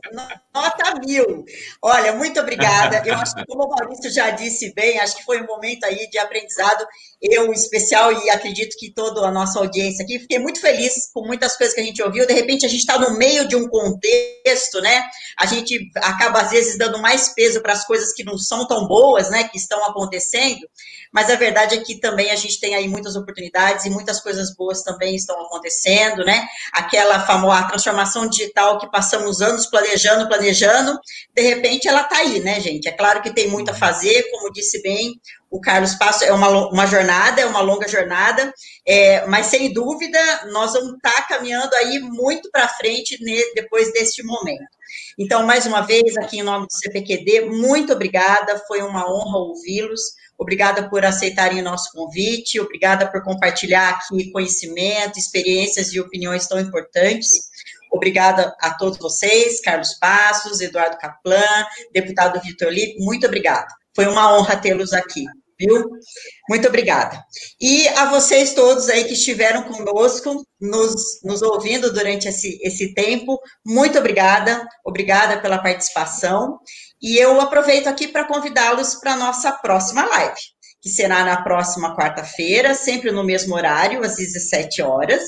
[0.53, 1.43] nota mil.
[1.81, 3.01] Olha, muito obrigada.
[3.03, 6.07] Eu acho que, como o Maurício já disse bem, acho que foi um momento aí
[6.09, 6.85] de aprendizado,
[7.21, 11.57] eu especial, e acredito que toda a nossa audiência aqui, fiquei muito feliz com muitas
[11.57, 12.27] coisas que a gente ouviu.
[12.27, 15.03] De repente, a gente está no meio de um contexto, né?
[15.39, 18.87] A gente acaba, às vezes, dando mais peso para as coisas que não são tão
[18.87, 19.45] boas, né?
[19.45, 20.61] Que estão acontecendo,
[21.13, 24.55] mas a verdade é que também a gente tem aí muitas oportunidades e muitas coisas
[24.55, 26.45] boas também estão acontecendo, né?
[26.73, 30.99] Aquela famosa transformação digital que passamos anos planejando, planejando,
[31.35, 32.87] de repente ela está aí, né, gente?
[32.87, 35.13] É claro que tem muito a fazer, como disse bem
[35.51, 38.51] o Carlos Passo, é uma, uma jornada, é uma longa jornada,
[38.87, 40.17] é, mas sem dúvida
[40.51, 44.65] nós vamos estar tá caminhando aí muito para frente ne, depois deste momento.
[45.19, 50.01] Então, mais uma vez, aqui em nome do CPQD, muito obrigada, foi uma honra ouvi-los.
[50.37, 56.59] Obrigada por aceitarem o nosso convite, obrigada por compartilhar aqui conhecimento, experiências e opiniões tão
[56.59, 57.51] importantes.
[57.91, 63.67] Obrigada a todos vocês, Carlos Passos, Eduardo Caplan, deputado Vitor Lipe, muito obrigada.
[63.95, 65.25] Foi uma honra tê-los aqui,
[65.59, 65.87] viu?
[66.49, 67.23] Muito obrigada.
[67.61, 73.39] E a vocês todos aí que estiveram conosco, nos, nos ouvindo durante esse, esse tempo,
[73.63, 76.57] muito obrigada, obrigada pela participação.
[77.03, 80.39] E eu aproveito aqui para convidá-los para a nossa próxima live,
[80.81, 85.21] que será na próxima quarta-feira, sempre no mesmo horário, às 17 horas.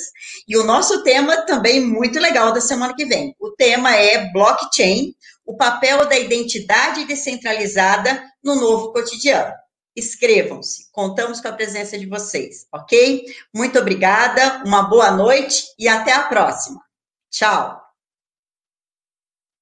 [0.47, 3.35] E o nosso tema também muito legal da semana que vem.
[3.37, 5.13] O tema é blockchain,
[5.45, 9.53] o papel da identidade descentralizada no novo cotidiano.
[9.97, 13.25] Inscrevam-se, contamos com a presença de vocês, ok?
[13.53, 16.81] Muito obrigada, uma boa noite e até a próxima.
[17.29, 17.84] Tchau!